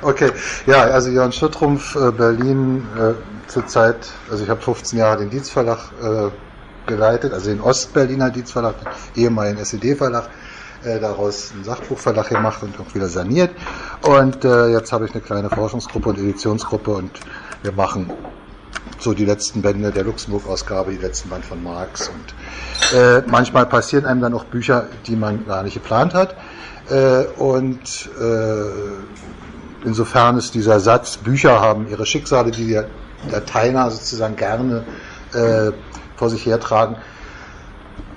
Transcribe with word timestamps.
Okay, 0.00 0.30
ja, 0.66 0.82
also 0.82 1.10
Jörn 1.10 1.32
Schüttrumpf, 1.32 1.96
äh, 1.96 2.12
Berlin, 2.12 2.86
äh, 2.96 3.14
zurzeit, 3.48 3.96
also 4.30 4.44
ich 4.44 4.50
habe 4.50 4.60
15 4.60 4.98
Jahre 4.98 5.18
den 5.18 5.30
Dienstverlag 5.30 5.78
äh, 6.00 6.30
geleitet, 6.86 7.32
also 7.32 7.50
den 7.50 7.60
Ostberliner 7.60 8.30
Dienstverlag, 8.30 8.76
ehemaligen 9.16 9.58
SED-Verlag, 9.58 10.28
äh, 10.84 11.00
daraus 11.00 11.50
einen 11.52 11.64
Sachbuchverlag 11.64 12.28
gemacht 12.28 12.62
und 12.62 12.78
auch 12.78 12.94
wieder 12.94 13.08
saniert. 13.08 13.50
Und 14.02 14.44
äh, 14.44 14.68
jetzt 14.68 14.92
habe 14.92 15.06
ich 15.06 15.12
eine 15.12 15.20
kleine 15.20 15.50
Forschungsgruppe 15.50 16.10
und 16.10 16.18
Editionsgruppe 16.18 16.92
und 16.92 17.10
wir 17.62 17.72
machen 17.72 18.12
so 19.00 19.14
die 19.14 19.24
letzten 19.24 19.62
Bände 19.62 19.90
der 19.90 20.04
Luxemburg-Ausgabe, 20.04 20.92
die 20.92 20.98
letzten 20.98 21.28
Band 21.28 21.44
von 21.44 21.62
Marx. 21.62 22.08
Und 22.08 22.96
äh, 22.96 23.22
manchmal 23.26 23.66
passieren 23.66 24.06
einem 24.06 24.20
dann 24.20 24.34
auch 24.34 24.44
Bücher, 24.44 24.86
die 25.06 25.16
man 25.16 25.44
gar 25.46 25.64
nicht 25.64 25.74
geplant 25.74 26.14
hat. 26.14 26.36
Äh, 26.90 27.24
und 27.36 28.08
äh, 28.20 28.64
insofern 29.84 30.38
ist 30.38 30.54
dieser 30.54 30.80
Satz, 30.80 31.16
Bücher 31.16 31.60
haben 31.60 31.88
ihre 31.88 32.06
Schicksale, 32.06 32.50
die 32.50 32.68
der 32.68 32.86
Dateiner 33.30 33.90
sozusagen 33.90 34.36
gerne 34.36 34.84
äh, 35.32 35.72
vor 36.16 36.30
sich 36.30 36.46
hertragen. 36.46 36.96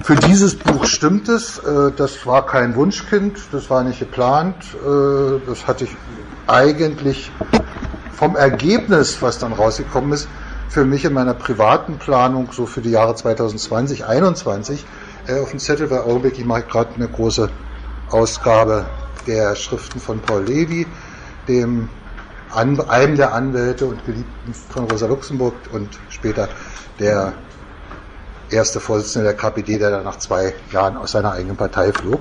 Für 0.03 0.15
dieses 0.15 0.55
Buch 0.55 0.85
stimmt 0.85 1.29
es. 1.29 1.59
Äh, 1.59 1.91
das 1.95 2.25
war 2.25 2.45
kein 2.45 2.75
Wunschkind, 2.75 3.37
das 3.51 3.69
war 3.69 3.83
nicht 3.83 3.99
geplant. 3.99 4.55
Äh, 4.73 5.39
das 5.45 5.67
hatte 5.67 5.83
ich 5.83 5.95
eigentlich 6.47 7.31
vom 8.13 8.35
Ergebnis, 8.35 9.21
was 9.21 9.39
dann 9.39 9.53
rausgekommen 9.53 10.13
ist, 10.13 10.27
für 10.69 10.85
mich 10.85 11.05
in 11.05 11.13
meiner 11.13 11.33
privaten 11.33 11.97
Planung 11.97 12.49
so 12.51 12.65
für 12.65 12.81
die 12.81 12.91
Jahre 12.91 13.15
2020, 13.15 13.99
2021 13.99 14.85
äh, 15.27 15.39
auf 15.39 15.51
dem 15.51 15.59
Zettel, 15.59 15.89
weil 15.89 15.99
Augenblick, 15.99 16.43
mache 16.45 16.63
gerade 16.63 16.95
eine 16.95 17.07
große 17.07 17.49
Ausgabe 18.09 18.85
der 19.27 19.55
Schriften 19.55 19.99
von 19.99 20.19
Paul 20.19 20.43
Levy, 20.43 20.87
dem 21.47 21.89
einem 22.53 23.15
der 23.15 23.33
Anwälte 23.33 23.85
und 23.85 24.05
Geliebten 24.05 24.53
von 24.53 24.85
Rosa 24.85 25.07
Luxemburg 25.07 25.53
und 25.71 25.87
später 26.09 26.49
der 26.99 27.33
erste 28.49 28.79
Vorsitzende 28.79 29.27
der 29.29 29.37
KPD, 29.37 29.77
der 29.77 29.91
dann 29.91 30.03
nach 30.03 30.17
zwei 30.17 30.53
Jahren 30.71 30.97
aus 30.97 31.11
seiner 31.11 31.31
eigenen 31.31 31.55
Partei 31.55 31.93
flog, 31.93 32.19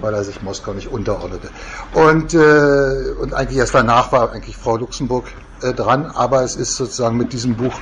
weil 0.00 0.14
er 0.14 0.22
sich 0.22 0.42
Moskau 0.42 0.72
nicht 0.72 0.88
unterordnete. 0.88 1.48
Und, 1.92 2.34
äh, 2.34 3.12
und 3.20 3.34
eigentlich 3.34 3.58
erst 3.58 3.74
danach 3.74 4.12
war 4.12 4.32
eigentlich 4.32 4.56
Frau 4.56 4.76
Luxemburg 4.76 5.24
äh, 5.62 5.72
dran, 5.72 6.06
aber 6.06 6.42
es 6.42 6.54
ist 6.54 6.76
sozusagen 6.76 7.16
mit 7.16 7.32
diesem 7.32 7.56
Buch 7.56 7.74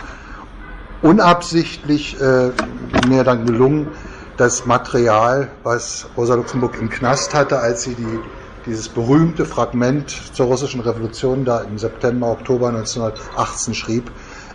unabsichtlich 1.02 2.20
äh, 2.20 2.50
mir 3.08 3.25
dann 3.25 3.44
gelungen, 3.47 3.88
das 4.36 4.64
Material, 4.64 5.50
was 5.64 6.06
Rosa 6.16 6.34
Luxemburg 6.34 6.78
im 6.80 6.88
Knast 6.88 7.34
hatte, 7.34 7.58
als 7.58 7.82
sie 7.82 7.94
die, 7.94 8.20
dieses 8.66 8.89
berühmte 8.89 9.44
Fragment 9.44 10.11
zur 10.11 10.47
russischen 10.47 10.80
Revolution 10.80 11.44
da 11.44 11.61
im 11.61 11.78
September, 11.78 12.28
Oktober 12.28 12.69
1918 12.69 13.75
schrieb, 13.75 14.11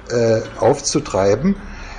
äh, 0.10 0.42
aufzutreiben 0.60 1.56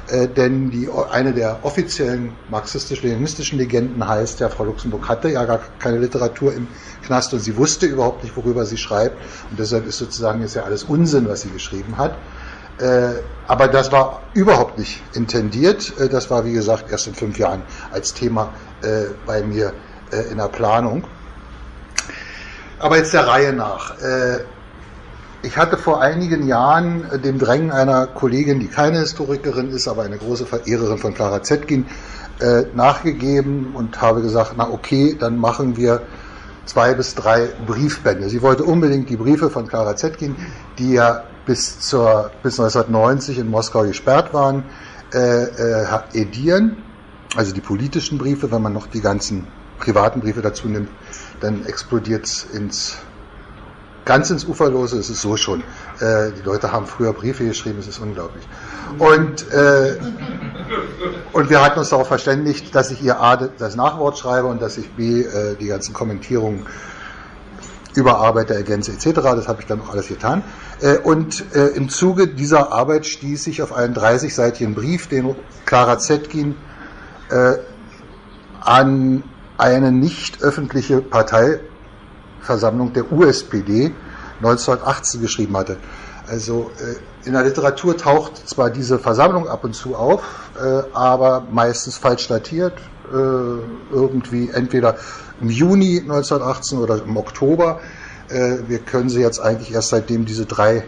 äh, 0.09 0.29
denn 0.29 0.71
die, 0.71 0.89
eine 1.11 1.33
der 1.33 1.65
offiziellen 1.65 2.33
marxistisch-leninistischen 2.49 3.59
Legenden 3.59 4.07
heißt 4.07 4.39
ja, 4.41 4.49
Frau 4.49 4.65
Luxemburg 4.65 5.09
hatte 5.09 5.29
ja 5.29 5.45
gar 5.45 5.61
keine 5.81 5.99
Literatur 5.99 6.55
im 6.55 6.69
Knast 7.05 7.33
und 7.35 7.41
sie 7.41 7.57
wusste 7.57 7.87
überhaupt 7.87 8.23
nicht, 8.23 8.37
worüber 8.37 8.65
sie 8.67 8.77
schreibt. 8.77 9.17
Und 9.51 9.59
deshalb 9.59 9.87
ist 9.87 9.99
sozusagen 9.99 10.43
ist 10.43 10.55
ja 10.55 10.63
alles 10.63 10.85
Unsinn, 10.85 11.29
was 11.29 11.41
sie 11.41 11.51
geschrieben 11.51 11.97
hat. 11.97 12.17
Äh, 12.79 13.15
aber 13.49 13.69
das 13.69 13.91
war 13.91 14.23
überhaupt 14.35 14.79
nicht 14.79 15.03
intendiert. 15.15 15.93
Äh, 15.99 16.09
das 16.09 16.31
war, 16.31 16.45
wie 16.45 16.53
gesagt, 16.53 16.91
erst 16.91 17.09
in 17.09 17.15
fünf 17.15 17.39
Jahren 17.39 17.63
als 17.91 18.15
Thema 18.15 18.53
äh, 18.83 19.07
bei 19.27 19.43
mir 19.43 19.73
äh, 20.13 20.31
in 20.31 20.37
der 20.37 20.49
Planung. 20.49 21.05
Aber 22.79 22.97
jetzt 22.99 23.15
der 23.15 23.27
Reihe 23.27 23.53
nach. 23.53 23.99
Äh, 24.01 24.41
ich 25.43 25.57
hatte 25.57 25.77
vor 25.79 26.03
einigen 26.03 26.47
Jahren 26.47 27.11
äh, 27.11 27.19
dem 27.19 27.39
Drängen 27.39 27.71
einer 27.71 28.07
Kollegin, 28.07 28.61
die 28.61 28.69
keine 28.69 28.99
Historikerin 28.99 29.71
ist, 29.71 29.89
aber 29.89 30.03
eine 30.03 30.19
große 30.19 30.45
Verehrerin 30.45 30.99
von 30.99 31.15
Clara 31.15 31.43
Zetkin, 31.43 31.87
äh, 32.41 32.65
nachgegeben 32.75 33.75
und 33.75 34.01
habe 34.03 34.21
gesagt, 34.21 34.55
na 34.57 34.69
okay, 34.69 35.17
dann 35.19 35.39
machen 35.39 35.77
wir 35.77 36.03
zwei 36.67 36.95
bis 36.95 37.15
drei 37.15 37.49
Briefbände. 37.67 38.29
Sie 38.29 38.43
wollte 38.43 38.65
unbedingt 38.65 39.09
die 39.09 39.17
Briefe 39.17 39.49
von 39.49 39.67
Clara 39.69 39.97
Zetkin, 39.97 40.37
die 40.79 40.93
ja 40.93 41.23
bis, 41.47 41.81
zur, 41.81 42.31
bis 42.43 42.59
1990 42.61 43.39
in 43.39 43.49
Moskau 43.49 43.85
gesperrt 43.85 44.35
waren, 44.35 44.65
äh, 45.15 45.45
äh, 45.45 45.87
edieren. 46.13 46.77
Also 47.37 47.55
die 47.55 47.61
politischen 47.61 48.19
Briefe, 48.19 48.51
wenn 48.51 48.63
man 48.63 48.73
noch 48.73 48.87
die 48.87 49.01
ganzen 49.01 49.47
privaten 49.79 50.21
Briefe 50.21 50.43
dazu 50.43 50.69
nimmt, 50.69 50.91
dann 51.41 51.67
explodiert 51.67 52.27
es 52.27 52.45
ins 52.45 52.99
Ganz 54.07 54.31
ins 54.31 54.45
Uferlose 54.45 54.99
ist 54.99 55.11
es 55.11 55.21
so 55.21 55.37
schon. 55.37 55.65
Äh, 55.99 56.31
die 56.31 56.43
Leute 56.45 56.71
haben 56.71 56.87
früher 56.87 57.13
Briefe 57.13 57.45
geschrieben, 57.45 57.81
es 57.81 57.89
ist 57.89 57.99
unglaublich. 57.99 58.47
Und, 59.01 59.51
äh, 59.51 59.99
und 61.33 61.51
wir 61.51 61.61
hatten 61.61 61.81
uns 61.81 61.89
darauf 61.89 62.07
verständigt, 62.07 62.73
dass 62.73 62.93
ich 62.93 63.03
ihr 63.03 63.21
A 63.21 63.35
das 63.37 63.75
Nachwort 63.75 64.17
schreibe 64.17 64.47
und 64.47 64.63
dass 64.63 64.79
ich 64.79 64.93
B 64.93 65.23
äh, 65.23 65.57
die 65.57 65.67
ganzen 65.67 65.93
Kommentierungen 65.93 66.67
überarbeite, 67.97 68.55
ergänze 68.55 68.93
etc. 68.93 69.13
Das 69.15 69.49
habe 69.49 69.61
ich 69.63 69.67
dann 69.67 69.81
auch 69.81 69.91
alles 69.91 70.07
getan. 70.07 70.45
Äh, 70.81 70.99
und 70.99 71.45
äh, 71.57 71.67
im 71.75 71.89
Zuge 71.89 72.29
dieser 72.29 72.71
Arbeit 72.73 73.07
stieß 73.07 73.49
ich 73.49 73.61
auf 73.61 73.73
einen 73.73 73.97
30-seitigen 73.97 74.77
Brief, 74.77 75.09
den 75.09 75.35
Clara 75.65 75.99
Zetkin 75.99 76.55
äh, 77.31 77.55
an 78.61 79.25
eine 79.59 79.93
nicht 79.93 80.43
öffentliche 80.43 81.01
Partei 81.01 81.61
Versammlung 82.41 82.93
der 82.93 83.11
USPD 83.11 83.93
1918 84.39 85.21
geschrieben 85.21 85.57
hatte. 85.57 85.79
Also 86.29 86.71
äh, 86.81 87.27
in 87.27 87.35
der 87.35 87.45
Literatur 87.45 87.97
taucht 87.97 88.49
zwar 88.49 88.71
diese 88.71 88.99
Versammlung 88.99 89.49
ab 89.49 89.65
und 89.65 89.75
zu 89.75 89.95
auf, 89.95 90.23
äh, 90.59 90.83
aber 90.93 91.47
meistens 91.51 91.97
falsch 91.97 92.27
datiert, 92.29 92.75
äh, 93.13 93.17
irgendwie 93.95 94.51
entweder 94.51 94.97
im 95.41 95.51
Juni 95.51 96.01
1918 96.01 96.79
oder 96.79 97.03
im 97.03 97.17
Oktober. 97.17 97.81
Wir 98.29 98.81
können 98.81 99.09
sie 99.09 99.21
jetzt 99.21 99.39
eigentlich 99.39 99.73
erst 99.73 99.91
seitdem 99.91 100.25
diese 100.25 100.47
drei 100.47 100.83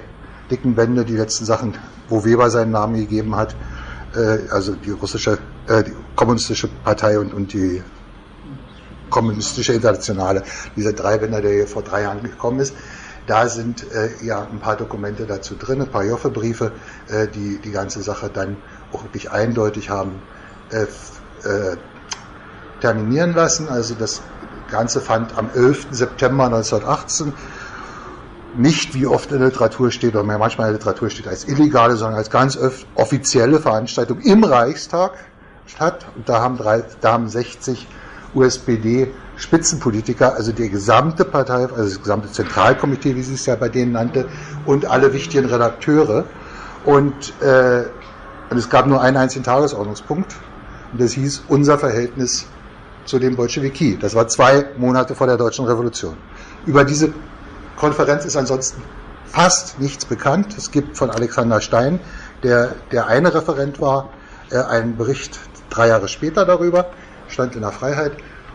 dicken 0.50 0.74
Bände, 0.74 1.04
die 1.04 1.16
letzten 1.16 1.44
Sachen, 1.44 1.78
wo 2.08 2.24
Weber 2.24 2.50
seinen 2.50 2.72
Namen 2.72 2.96
gegeben 2.96 3.36
hat, 3.36 3.54
also 4.50 4.74
die 4.74 4.90
russische, 4.90 5.38
die 5.68 5.92
kommunistische 6.16 6.68
Partei 6.82 7.16
und, 7.20 7.32
und 7.32 7.52
die 7.52 7.80
kommunistische 9.10 9.72
Internationale, 9.72 10.42
dieser 10.76 10.92
Dreibänder, 10.92 11.40
der 11.40 11.52
hier 11.52 11.66
vor 11.66 11.82
drei 11.82 12.02
Jahren 12.02 12.22
gekommen 12.22 12.60
ist. 12.60 12.74
Da 13.26 13.48
sind 13.48 13.84
äh, 13.92 14.24
ja 14.24 14.48
ein 14.50 14.58
paar 14.58 14.76
Dokumente 14.76 15.26
dazu 15.26 15.54
drin, 15.54 15.82
ein 15.82 15.88
paar 15.88 16.04
Joffe-Briefe, 16.04 16.72
äh, 17.08 17.28
die 17.28 17.58
die 17.58 17.70
ganze 17.70 18.02
Sache 18.02 18.30
dann 18.32 18.56
auch 18.92 19.04
wirklich 19.04 19.30
eindeutig 19.30 19.90
haben 19.90 20.22
äh, 20.70 20.82
äh 21.46 21.76
terminieren 22.80 23.34
lassen. 23.34 23.68
Also 23.68 23.96
das 23.96 24.22
Ganze 24.70 25.00
fand 25.00 25.36
am 25.36 25.50
11. 25.52 25.88
September 25.90 26.44
1918 26.44 27.32
nicht, 28.56 28.94
wie 28.94 29.06
oft 29.06 29.30
in 29.30 29.38
der 29.38 29.48
Literatur 29.48 29.90
steht, 29.90 30.14
oder 30.14 30.24
manchmal 30.24 30.68
in 30.68 30.74
der 30.74 30.78
Literatur 30.78 31.10
steht, 31.10 31.28
als 31.28 31.46
illegale, 31.46 31.96
sondern 31.96 32.18
als 32.18 32.30
ganz 32.30 32.58
offizielle 32.94 33.60
Veranstaltung 33.60 34.20
im 34.20 34.44
Reichstag 34.44 35.12
statt. 35.66 36.06
Und 36.16 36.28
da 36.28 36.40
haben, 36.40 36.56
drei, 36.56 36.84
da 37.00 37.12
haben 37.12 37.28
60 37.28 37.86
USPD-Spitzenpolitiker, 38.34 40.34
also 40.34 40.52
die 40.52 40.68
gesamte 40.68 41.24
Partei, 41.24 41.66
also 41.66 41.84
das 41.84 42.00
gesamte 42.00 42.30
Zentralkomitee, 42.30 43.16
wie 43.16 43.22
sie 43.22 43.34
es 43.34 43.46
ja 43.46 43.56
bei 43.56 43.68
denen 43.68 43.92
nannte, 43.92 44.28
und 44.66 44.86
alle 44.86 45.12
wichtigen 45.12 45.46
Redakteure. 45.46 46.24
Und, 46.84 47.32
äh, 47.42 47.84
und 48.50 48.56
es 48.56 48.70
gab 48.70 48.86
nur 48.86 49.00
einen 49.00 49.16
einzigen 49.16 49.44
Tagesordnungspunkt, 49.44 50.34
und 50.92 51.00
das 51.00 51.12
hieß 51.12 51.42
unser 51.48 51.78
Verhältnis 51.78 52.46
zu 53.04 53.18
den 53.18 53.36
Bolschewiki. 53.36 53.98
Das 53.98 54.14
war 54.14 54.28
zwei 54.28 54.66
Monate 54.76 55.14
vor 55.14 55.26
der 55.26 55.36
Deutschen 55.36 55.64
Revolution. 55.64 56.16
Über 56.66 56.84
diese 56.84 57.12
Konferenz 57.76 58.24
ist 58.24 58.36
ansonsten 58.36 58.82
fast 59.26 59.80
nichts 59.80 60.04
bekannt. 60.04 60.56
Es 60.56 60.70
gibt 60.70 60.96
von 60.96 61.10
Alexander 61.10 61.60
Stein, 61.60 62.00
der 62.42 62.74
der 62.92 63.06
eine 63.06 63.34
Referent 63.34 63.80
war, 63.80 64.10
äh, 64.50 64.58
einen 64.58 64.96
Bericht 64.96 65.38
drei 65.70 65.88
Jahre 65.88 66.08
später 66.08 66.44
darüber 66.44 66.86
stand 67.28 67.54
in 67.54 67.62
der 67.62 67.72
Freiheit 67.72 68.12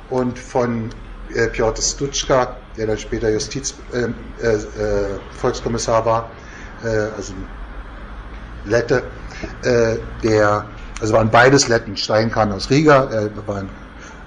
und 0.10 0.38
von 0.38 0.90
äh, 1.34 1.48
Piotr 1.48 1.81
Stutschka, 1.81 2.56
der 2.78 2.88
dann 2.88 2.98
später 2.98 3.30
Justiz, 3.30 3.74
äh, 3.92 4.10
äh, 4.42 4.56
äh 4.56 6.06
war, 6.06 6.30
äh, 6.84 6.88
also 7.16 7.34
Lette, 8.66 9.04
äh, 9.64 9.98
der, 10.24 10.66
also 11.02 11.14
waren 11.14 11.30
beides 11.31 11.68
Letten. 11.68 11.98
Stein 11.98 12.31
kam 12.31 12.52
aus 12.52 12.70
Riga, 12.70 13.10
er 13.12 13.30
war 13.48 13.64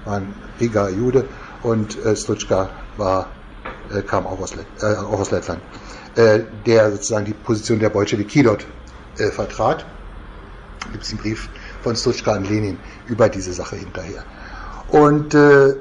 ein, 0.05 0.33
Riga 0.59 0.89
Jude 0.89 1.25
und 1.63 1.97
Stutschka 2.15 2.69
war, 2.97 3.27
kam 4.07 4.25
auch 4.25 4.39
aus, 4.39 4.53
auch 4.81 5.19
aus 5.19 5.31
Lettland, 5.31 5.59
der 6.65 6.91
sozusagen 6.91 7.25
die 7.25 7.33
Position 7.33 7.79
der 7.79 7.89
Bolschewiki 7.89 8.41
dort 8.41 8.65
vertrat. 9.33 9.85
Gibt 10.91 11.03
es 11.03 11.09
einen 11.11 11.19
Brief 11.19 11.49
von 11.87 11.95
Stutschka 11.95 12.33
an 12.33 12.43
Lenin 12.43 12.77
über 13.07 13.29
diese 13.29 13.53
Sache 13.53 13.77
hinterher. 13.77 14.23
Und 14.89 15.33
äh, 15.33 15.75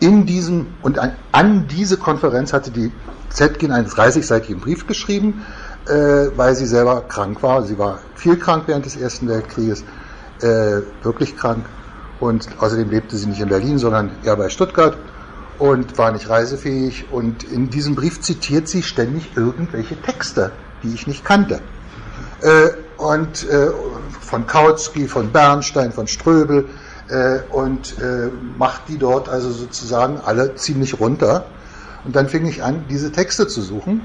in 0.00 0.24
diesem, 0.24 0.68
und 0.82 0.98
an, 0.98 1.12
an 1.32 1.68
diese 1.68 1.98
Konferenz 1.98 2.54
hatte 2.54 2.70
die 2.70 2.90
Zetkin 3.28 3.72
einen 3.72 3.88
30-seitigen 3.88 4.58
Brief 4.60 4.86
geschrieben, 4.86 5.44
äh, 5.86 5.92
weil 6.34 6.54
sie 6.54 6.66
selber 6.66 7.02
krank 7.02 7.42
war. 7.42 7.62
Sie 7.62 7.78
war 7.78 7.98
viel 8.14 8.38
krank 8.38 8.64
während 8.68 8.86
des 8.86 8.96
Ersten 8.96 9.28
Weltkrieges, 9.28 9.84
äh, 10.40 10.80
wirklich 11.02 11.36
krank. 11.36 11.66
Und 12.18 12.48
außerdem 12.58 12.88
lebte 12.88 13.18
sie 13.18 13.26
nicht 13.26 13.40
in 13.40 13.50
Berlin, 13.50 13.76
sondern 13.76 14.12
eher 14.24 14.36
bei 14.36 14.48
Stuttgart 14.48 14.96
und 15.58 15.98
war 15.98 16.10
nicht 16.10 16.30
reisefähig. 16.30 17.04
Und 17.10 17.44
in 17.44 17.68
diesem 17.68 17.94
Brief 17.96 18.22
zitiert 18.22 18.68
sie 18.68 18.82
ständig 18.82 19.36
irgendwelche 19.36 20.00
Texte, 20.00 20.52
die 20.82 20.94
ich 20.94 21.06
nicht 21.06 21.22
kannte. 21.22 21.60
Äh, 22.40 22.85
und 22.96 23.48
äh, 23.48 23.70
von 24.20 24.46
Kautsky, 24.46 25.08
von 25.08 25.30
Bernstein, 25.32 25.92
von 25.92 26.06
Ströbel 26.06 26.68
äh, 27.08 27.40
und 27.50 27.98
äh, 27.98 28.30
macht 28.58 28.88
die 28.88 28.98
dort 28.98 29.28
also 29.28 29.50
sozusagen 29.50 30.20
alle 30.20 30.54
ziemlich 30.54 30.98
runter. 30.98 31.46
Und 32.04 32.16
dann 32.16 32.28
fing 32.28 32.46
ich 32.46 32.62
an, 32.62 32.84
diese 32.88 33.12
Texte 33.12 33.48
zu 33.48 33.62
suchen 33.62 34.02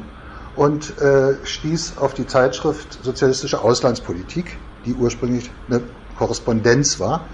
und 0.55 0.99
äh, 0.99 1.35
stieß 1.43 1.97
auf 1.97 2.13
die 2.13 2.27
Zeitschrift 2.27 2.99
Sozialistische 3.03 3.61
Auslandspolitik, 3.61 4.57
die 4.85 4.93
ursprünglich 4.93 5.51
eine 5.69 5.81
Korrespondenz 6.17 6.99
war, 6.99 7.25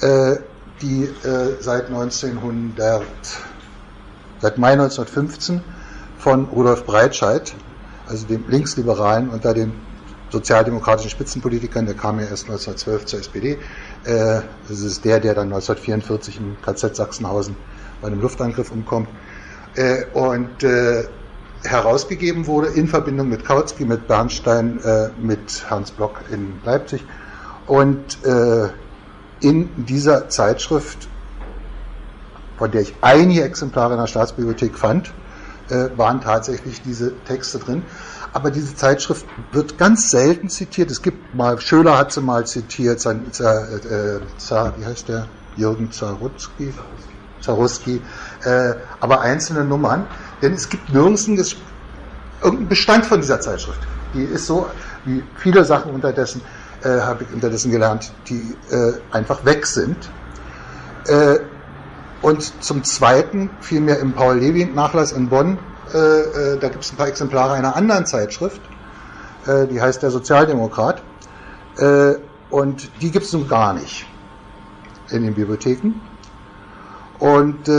äh, 0.00 0.36
die 0.82 1.04
äh, 1.04 1.60
seit 1.60 1.86
1900, 1.86 3.02
seit 4.40 4.58
Mai 4.58 4.72
1915 4.72 5.62
von 6.18 6.46
Rudolf 6.46 6.84
Breitscheid, 6.84 7.54
also 8.08 8.26
dem 8.26 8.44
Linksliberalen 8.48 9.28
unter 9.28 9.54
den 9.54 9.72
sozialdemokratischen 10.30 11.10
Spitzenpolitikern, 11.10 11.86
der 11.86 11.94
kam 11.94 12.20
ja 12.20 12.26
erst 12.26 12.44
1912 12.44 13.04
zur 13.06 13.20
SPD. 13.20 13.58
Äh, 14.04 14.40
das 14.68 14.80
ist 14.80 15.04
der, 15.04 15.20
der 15.20 15.34
dann 15.34 15.52
1944 15.52 16.38
im 16.38 16.56
KZ 16.62 16.96
Sachsenhausen 16.96 17.56
bei 18.00 18.08
einem 18.08 18.20
Luftangriff 18.20 18.70
umkommt. 18.70 19.08
Äh, 19.74 20.04
und 20.12 20.62
äh, 20.62 21.04
herausgegeben 21.64 22.46
wurde 22.46 22.68
in 22.68 22.86
Verbindung 22.86 23.28
mit 23.28 23.44
Kautsky, 23.44 23.84
mit 23.84 24.06
Bernstein, 24.06 24.80
äh, 24.82 25.08
mit 25.20 25.68
Hans 25.70 25.90
Block 25.90 26.20
in 26.30 26.54
Leipzig. 26.64 27.04
Und 27.66 28.24
äh, 28.24 28.68
in 29.40 29.68
dieser 29.84 30.28
Zeitschrift, 30.28 31.08
von 32.56 32.70
der 32.70 32.82
ich 32.82 32.94
einige 33.00 33.44
Exemplare 33.44 33.94
in 33.94 34.00
der 34.00 34.06
Staatsbibliothek 34.06 34.76
fand, 34.76 35.12
äh, 35.68 35.88
waren 35.96 36.20
tatsächlich 36.20 36.82
diese 36.82 37.12
Texte 37.24 37.58
drin. 37.58 37.82
Aber 38.32 38.50
diese 38.50 38.74
Zeitschrift 38.76 39.26
wird 39.52 39.78
ganz 39.78 40.10
selten 40.10 40.48
zitiert. 40.48 40.90
Es 40.90 41.02
gibt 41.02 41.34
mal, 41.34 41.60
Schöler 41.60 41.96
hat 41.96 42.12
sie 42.12 42.20
mal 42.20 42.46
zitiert, 42.46 43.00
sein, 43.00 43.26
äh, 43.38 44.20
Zar, 44.38 44.74
wie 44.78 44.84
heißt 44.84 45.08
der? 45.08 45.26
Jürgen 45.56 45.90
Zarutzki? 45.90 46.72
Zaruski, 47.40 48.00
äh, 48.44 48.74
aber 49.00 49.20
einzelne 49.20 49.64
Nummern. 49.64 50.06
Denn 50.42 50.52
es 50.52 50.68
gibt 50.68 50.92
nirgends 50.92 51.26
irgendeinen 52.42 52.68
Bestand 52.68 53.06
von 53.06 53.20
dieser 53.20 53.40
Zeitschrift. 53.40 53.80
Die 54.14 54.22
ist 54.22 54.46
so, 54.46 54.66
wie 55.04 55.22
viele 55.36 55.64
Sachen 55.64 55.92
unterdessen, 55.92 56.42
äh, 56.82 57.00
habe 57.00 57.24
ich 57.24 57.34
unterdessen 57.34 57.70
gelernt, 57.70 58.12
die 58.28 58.54
äh, 58.70 58.92
einfach 59.10 59.44
weg 59.44 59.66
sind. 59.66 59.96
Äh, 61.06 61.38
und 62.20 62.62
zum 62.64 62.84
Zweiten 62.84 63.50
fiel 63.60 63.80
mir 63.80 63.96
im 63.96 64.12
Paul-Levi-Nachlass 64.12 65.12
in 65.12 65.28
Bonn, 65.28 65.58
äh, 65.94 66.54
äh, 66.54 66.58
da 66.58 66.68
gibt 66.68 66.84
es 66.84 66.92
ein 66.92 66.96
paar 66.96 67.08
Exemplare 67.08 67.54
einer 67.54 67.76
anderen 67.76 68.06
Zeitschrift, 68.06 68.60
äh, 69.46 69.66
die 69.66 69.80
heißt 69.80 70.02
der 70.02 70.10
Sozialdemokrat. 70.10 71.02
und 72.50 72.90
die 73.00 73.12
gibt 73.12 73.26
es 73.26 73.32
nun 73.32 73.46
gar 73.46 73.72
nicht 73.72 74.04
in 75.10 75.22
den 75.22 75.34
Bibliotheken. 75.34 76.00
Und 77.20 77.70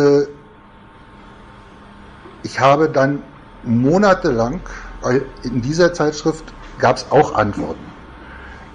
ich 2.43 2.59
habe 2.61 2.87
dann 2.87 3.21
monatelang, 3.63 4.61
weil 5.01 5.25
in 5.43 5.61
dieser 5.61 5.93
Zeitschrift 5.93 6.45
gab 6.77 6.95
es 6.95 7.07
auch 7.09 7.35
Antworten, 7.35 7.83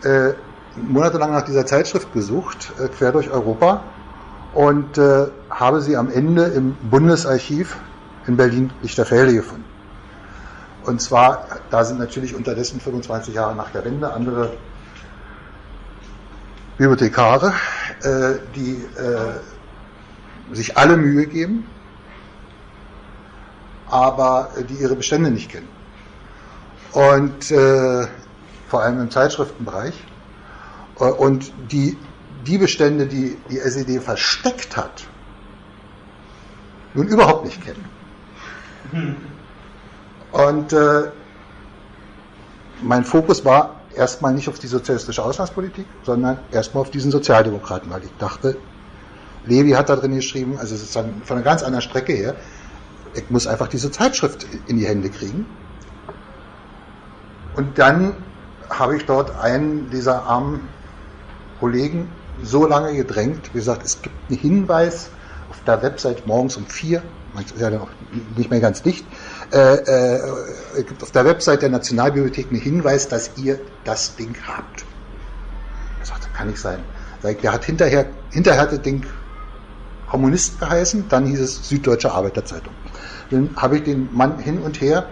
äh, 0.02 0.34
monatelang 0.76 1.32
nach 1.32 1.42
dieser 1.42 1.66
Zeitschrift 1.66 2.12
gesucht, 2.12 2.72
äh, 2.78 2.88
quer 2.88 3.12
durch 3.12 3.30
Europa, 3.30 3.82
und 4.52 4.98
äh, 4.98 5.26
habe 5.50 5.80
sie 5.80 5.96
am 5.96 6.10
Ende 6.10 6.44
im 6.44 6.76
Bundesarchiv 6.90 7.78
in 8.26 8.36
Berlin-Lichterfelde 8.36 9.34
gefunden. 9.34 9.64
Und 10.84 11.00
zwar, 11.00 11.46
da 11.70 11.84
sind 11.84 11.98
natürlich 11.98 12.34
unterdessen 12.34 12.80
25 12.80 13.34
Jahre 13.34 13.54
nach 13.54 13.70
der 13.70 13.84
Wende 13.84 14.12
andere 14.12 14.52
Bibliothekare, 16.76 17.54
äh, 18.02 18.34
die 18.54 18.84
äh, 18.98 20.54
sich 20.54 20.76
alle 20.76 20.96
Mühe 20.96 21.26
geben, 21.26 21.66
aber 23.88 24.50
die 24.68 24.74
ihre 24.74 24.96
Bestände 24.96 25.30
nicht 25.30 25.50
kennen. 25.50 25.68
Und 26.92 27.50
äh, 27.50 28.06
vor 28.68 28.82
allem 28.82 29.00
im 29.00 29.10
Zeitschriftenbereich. 29.10 29.94
Äh, 30.98 31.04
und 31.04 31.52
die, 31.70 31.96
die 32.44 32.58
Bestände, 32.58 33.06
die 33.06 33.36
die 33.48 33.58
SED 33.58 34.00
versteckt 34.00 34.76
hat, 34.76 35.06
nun 36.94 37.06
überhaupt 37.06 37.44
nicht 37.44 37.62
kennen. 37.64 37.84
Und 40.32 40.72
äh, 40.72 41.10
mein 42.82 43.04
Fokus 43.04 43.44
war 43.44 43.80
erstmal 43.94 44.34
nicht 44.34 44.48
auf 44.48 44.58
die 44.58 44.66
sozialistische 44.66 45.22
Auslandspolitik, 45.22 45.86
sondern 46.02 46.38
erstmal 46.50 46.82
auf 46.82 46.90
diesen 46.90 47.10
Sozialdemokraten, 47.10 47.90
weil 47.90 48.04
ich 48.04 48.10
dachte, 48.18 48.56
Levi 49.46 49.70
hat 49.72 49.88
da 49.88 49.96
drin 49.96 50.14
geschrieben, 50.14 50.58
also 50.58 50.76
sozusagen 50.76 51.22
von 51.24 51.36
einer 51.36 51.44
ganz 51.44 51.62
anderen 51.62 51.82
Strecke 51.82 52.12
her, 52.12 52.34
ich 53.14 53.30
muss 53.30 53.46
einfach 53.46 53.68
diese 53.68 53.90
Zeitschrift 53.90 54.46
in 54.66 54.78
die 54.78 54.86
Hände 54.86 55.08
kriegen. 55.08 55.46
Und 57.54 57.78
dann 57.78 58.16
habe 58.68 58.96
ich 58.96 59.06
dort 59.06 59.36
einen 59.36 59.90
dieser 59.90 60.24
armen 60.24 60.68
Kollegen 61.60 62.08
so 62.42 62.66
lange 62.66 62.94
gedrängt, 62.96 63.50
wie 63.52 63.58
gesagt, 63.58 63.84
es 63.84 64.02
gibt 64.02 64.16
einen 64.28 64.38
Hinweis 64.38 65.10
auf 65.50 65.62
der 65.64 65.80
Website 65.82 66.26
morgens 66.26 66.56
um 66.56 66.66
vier, 66.66 67.02
ist 67.40 67.58
ja 67.58 67.70
noch 67.70 67.88
nicht 68.36 68.50
mehr 68.50 68.60
ganz 68.60 68.82
dicht, 68.82 69.04
äh, 69.52 69.58
äh, 69.58 70.20
auf 71.00 71.10
der 71.10 71.24
Website 71.24 71.62
der 71.62 71.70
Nationalbibliothek 71.70 72.48
einen 72.50 72.60
Hinweis, 72.60 73.08
dass 73.08 73.32
ihr 73.36 73.58
das 73.84 74.16
Ding 74.16 74.34
habt. 74.46 74.84
Er 76.00 76.06
sagte, 76.06 76.28
kann 76.34 76.48
nicht 76.48 76.60
sein. 76.60 76.80
Der 77.22 77.52
hat 77.52 77.64
hinterher, 77.64 78.06
hinterher 78.30 78.60
hat 78.60 78.72
das 78.72 78.82
Ding 78.82 79.04
Kommunist 80.08 80.60
geheißen, 80.60 81.06
dann 81.08 81.26
hieß 81.26 81.40
es 81.40 81.68
Süddeutsche 81.68 82.12
Arbeiterzeitung. 82.12 82.72
Dann 83.30 83.50
habe 83.56 83.78
ich 83.78 83.84
den 83.84 84.14
Mann 84.14 84.38
hin 84.38 84.58
und 84.60 84.80
her 84.80 85.06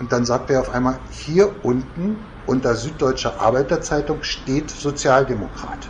und 0.00 0.12
dann 0.12 0.24
sagt 0.24 0.50
er 0.50 0.60
auf 0.60 0.74
einmal, 0.74 0.98
hier 1.10 1.50
unten 1.62 2.16
unter 2.46 2.74
Süddeutsche 2.74 3.38
Arbeiterzeitung 3.38 4.22
steht 4.22 4.70
Sozialdemokrat. 4.70 5.88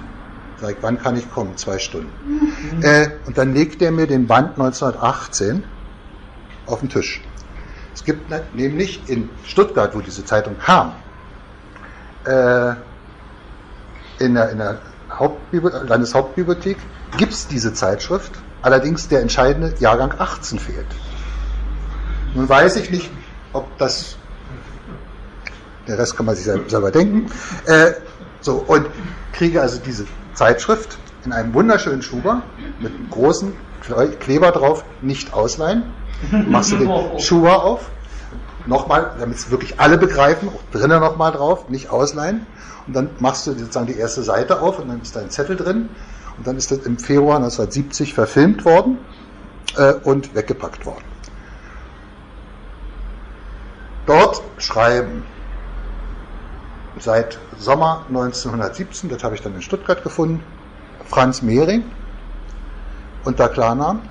Sag 0.61 0.71
ich, 0.73 0.77
wann 0.83 1.01
kann 1.01 1.17
ich 1.17 1.31
kommen? 1.31 1.57
Zwei 1.57 1.79
Stunden. 1.79 2.11
Mhm. 2.27 2.83
Äh, 2.83 3.11
und 3.27 3.39
dann 3.39 3.55
legt 3.55 3.81
er 3.81 3.93
mir 3.93 4.07
den 4.07 4.27
Band 4.27 4.59
1918 4.59 5.65
auf 6.67 6.81
den 6.81 6.89
Tisch. 6.89 7.23
Es 7.95 8.05
gibt 8.05 8.31
ne, 8.31 8.43
nämlich 8.53 9.09
in 9.09 9.29
Stuttgart, 9.45 9.95
wo 9.95 10.01
diese 10.01 10.25
Zeitung 10.25 10.59
kam, 10.59 10.93
äh, 12.25 12.75
in 14.19 14.35
der, 14.35 14.51
in 14.51 14.59
der 14.59 14.81
Landeshauptbibliothek 15.87 16.77
gibt 17.17 17.33
es 17.33 17.49
diese 17.49 17.73
Zeitschrift, 17.73 18.33
allerdings 18.63 19.09
der 19.09 19.23
entscheidende 19.23 19.75
Jahrgang 19.81 20.15
18 20.19 20.59
fehlt. 20.59 20.87
Nun 22.35 22.49
weiß 22.49 22.77
ich 22.77 22.91
nicht, 22.91 23.11
ob 23.53 23.77
das, 23.79 24.17
der 25.89 25.99
Rest 25.99 26.17
kann 26.17 26.27
man 26.27 26.37
sich 26.37 26.45
selber 26.45 26.91
denken, 26.91 27.31
äh, 27.67 27.93
so, 28.41 28.65
und 28.67 28.87
kriege 29.33 29.61
also 29.61 29.81
diese 29.85 30.07
Zeitschrift 30.41 30.97
in 31.27 31.35
einem 31.35 31.53
wunderschönen 31.53 32.01
Schuber 32.01 32.43
mit 32.81 32.95
einem 32.95 33.11
großen 33.11 33.53
Kleber 34.21 34.53
drauf, 34.53 34.85
nicht 35.03 35.35
ausleihen. 35.35 35.83
Machst 36.49 36.73
du 36.73 36.79
den 36.79 37.21
Schuber 37.21 37.63
auf, 37.63 37.91
nochmal, 38.67 39.13
damit 39.21 39.37
es 39.37 39.51
wirklich 39.51 39.79
alle 39.79 39.99
begreifen, 39.99 40.49
auch 40.49 40.63
drinnen 40.73 40.99
nochmal 40.99 41.33
drauf, 41.33 41.69
nicht 41.69 41.91
ausleihen. 41.91 42.47
Und 42.87 42.97
dann 42.97 43.11
machst 43.19 43.47
du 43.47 43.53
sozusagen 43.53 43.87
die 43.87 43.99
erste 43.99 44.23
Seite 44.23 44.63
auf 44.63 44.79
und 44.79 44.89
dann 44.89 45.03
ist 45.03 45.15
da 45.15 45.21
ein 45.21 45.29
Zettel 45.29 45.57
drin. 45.57 45.91
Und 46.39 46.47
dann 46.47 46.57
ist 46.57 46.71
das 46.71 46.79
im 46.87 46.97
Februar 46.97 47.37
1970 47.37 48.15
verfilmt 48.15 48.65
worden 48.65 48.97
äh, 49.77 49.93
und 49.93 50.35
weggepackt 50.35 50.87
worden. 50.87 51.05
Dort 54.07 54.41
schreiben 54.57 55.25
seit 57.01 57.39
Sommer 57.59 58.05
1917, 58.09 59.11
das 59.11 59.25
habe 59.25 59.35
ich 59.35 59.43
dann 59.43 59.55
in 59.55 59.63
Stuttgart 59.63 60.03
gefunden, 60.03 60.43
Franz 61.07 61.43
Mehring 61.43 61.85
unter 63.25 63.49
Klarnamen. 63.49 64.03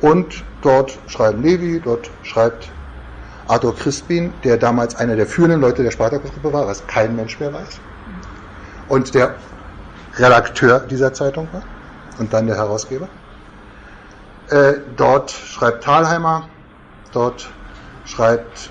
Und 0.00 0.44
dort 0.62 0.98
schreiben 1.06 1.42
Levi, 1.42 1.80
dort 1.84 2.10
schreibt 2.22 2.70
Arthur 3.48 3.74
Crispin, 3.76 4.32
der 4.44 4.56
damals 4.56 4.94
einer 4.96 5.16
der 5.16 5.26
führenden 5.26 5.60
Leute 5.60 5.82
der 5.82 5.90
Spartakusgruppe 5.90 6.52
war, 6.52 6.66
was 6.66 6.86
kein 6.86 7.16
Mensch 7.16 7.38
mehr 7.40 7.52
weiß. 7.52 7.80
Und 8.88 9.14
der 9.14 9.34
Redakteur 10.16 10.80
dieser 10.80 11.12
Zeitung 11.12 11.48
war 11.52 11.62
und 12.18 12.32
dann 12.32 12.46
der 12.46 12.56
Herausgeber. 12.56 13.08
Äh, 14.50 14.74
dort 14.96 15.30
schreibt 15.30 15.84
Thalheimer, 15.84 16.48
dort 17.12 17.48
schreibt 18.04 18.70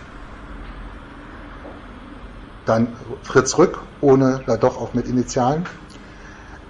dann 2.70 2.88
Fritz 3.24 3.58
Rück, 3.58 3.80
ohne, 4.02 4.42
da 4.46 4.58
doch 4.58 4.80
auch 4.80 4.94
mit 4.94 5.08
Initialen, 5.08 5.66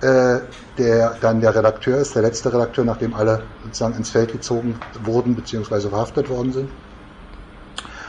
äh, 0.01 0.39
der 0.77 1.17
dann 1.19 1.41
der 1.41 1.53
Redakteur 1.53 1.97
ist, 1.97 2.15
der 2.15 2.21
letzte 2.21 2.53
Redakteur, 2.53 2.85
nachdem 2.85 3.13
alle 3.13 3.43
sozusagen 3.65 3.95
ins 3.95 4.09
Feld 4.09 4.31
gezogen 4.31 4.79
wurden 5.03 5.35
bzw. 5.35 5.89
verhaftet 5.89 6.29
worden 6.29 6.53
sind. 6.53 6.69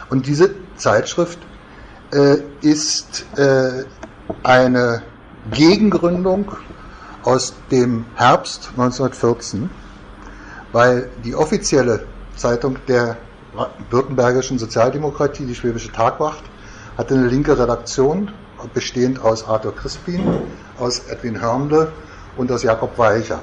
Und 0.09 0.27
diese 0.27 0.51
Zeitschrift 0.77 1.39
äh, 2.13 2.39
ist 2.63 3.27
äh, 3.37 3.85
eine 4.43 5.03
Gegengründung 5.51 6.53
aus 7.23 7.55
dem 7.71 8.07
Herbst 8.15 8.69
1914, 8.71 9.69
weil 10.73 11.11
die 11.25 11.35
offizielle 11.35 12.05
Zeitung 12.37 12.79
der 12.87 13.17
württembergischen 13.91 14.59
Sozialdemokratie, 14.59 15.45
die 15.45 15.55
Schwäbische 15.55 15.91
Tagwacht, 15.91 16.45
hatte 17.00 17.14
eine 17.14 17.28
linke 17.28 17.59
Redaktion, 17.59 18.30
bestehend 18.75 19.23
aus 19.23 19.49
Arthur 19.49 19.75
Crispin, 19.75 20.23
aus 20.78 20.99
Edwin 21.09 21.40
Hörnle 21.40 21.92
und 22.37 22.52
aus 22.52 22.62
Jakob 22.62 22.99
Weicher. 22.99 23.40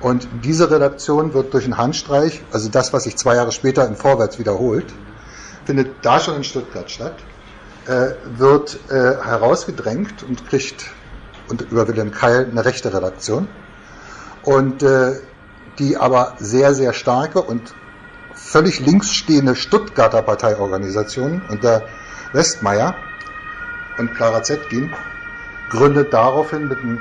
Und 0.00 0.26
diese 0.42 0.72
Redaktion 0.72 1.32
wird 1.32 1.54
durch 1.54 1.66
einen 1.66 1.78
Handstreich, 1.78 2.42
also 2.50 2.68
das, 2.68 2.92
was 2.92 3.04
sich 3.04 3.16
zwei 3.16 3.36
Jahre 3.36 3.52
später 3.52 3.86
in 3.86 3.94
Vorwärts 3.94 4.40
wiederholt, 4.40 4.86
findet 5.64 6.04
da 6.04 6.18
schon 6.18 6.34
in 6.34 6.42
Stuttgart 6.42 6.90
statt, 6.90 7.14
äh, 7.86 8.08
wird 8.36 8.76
äh, 8.88 8.92
herausgedrängt 8.92 10.24
und 10.24 10.44
kriegt 10.48 10.86
und 11.48 11.62
über 11.62 11.86
Wilhelm 11.86 12.10
Keil 12.10 12.48
eine 12.50 12.64
rechte 12.64 12.92
Redaktion. 12.92 13.46
Und 14.42 14.82
äh, 14.82 15.12
die 15.78 15.96
aber 15.96 16.34
sehr, 16.40 16.74
sehr 16.74 16.92
starke 16.92 17.40
und 17.40 17.72
völlig 18.46 18.80
links 18.80 19.12
stehende 19.12 19.56
Stuttgarter 19.56 20.22
Parteiorganisation 20.22 21.42
unter 21.48 21.82
Westmeier 22.32 22.94
und 23.98 24.14
Clara 24.14 24.42
Zetkin 24.42 24.92
gründet 25.68 26.12
daraufhin 26.12 26.68
mit 26.68 26.78
einem 26.78 27.00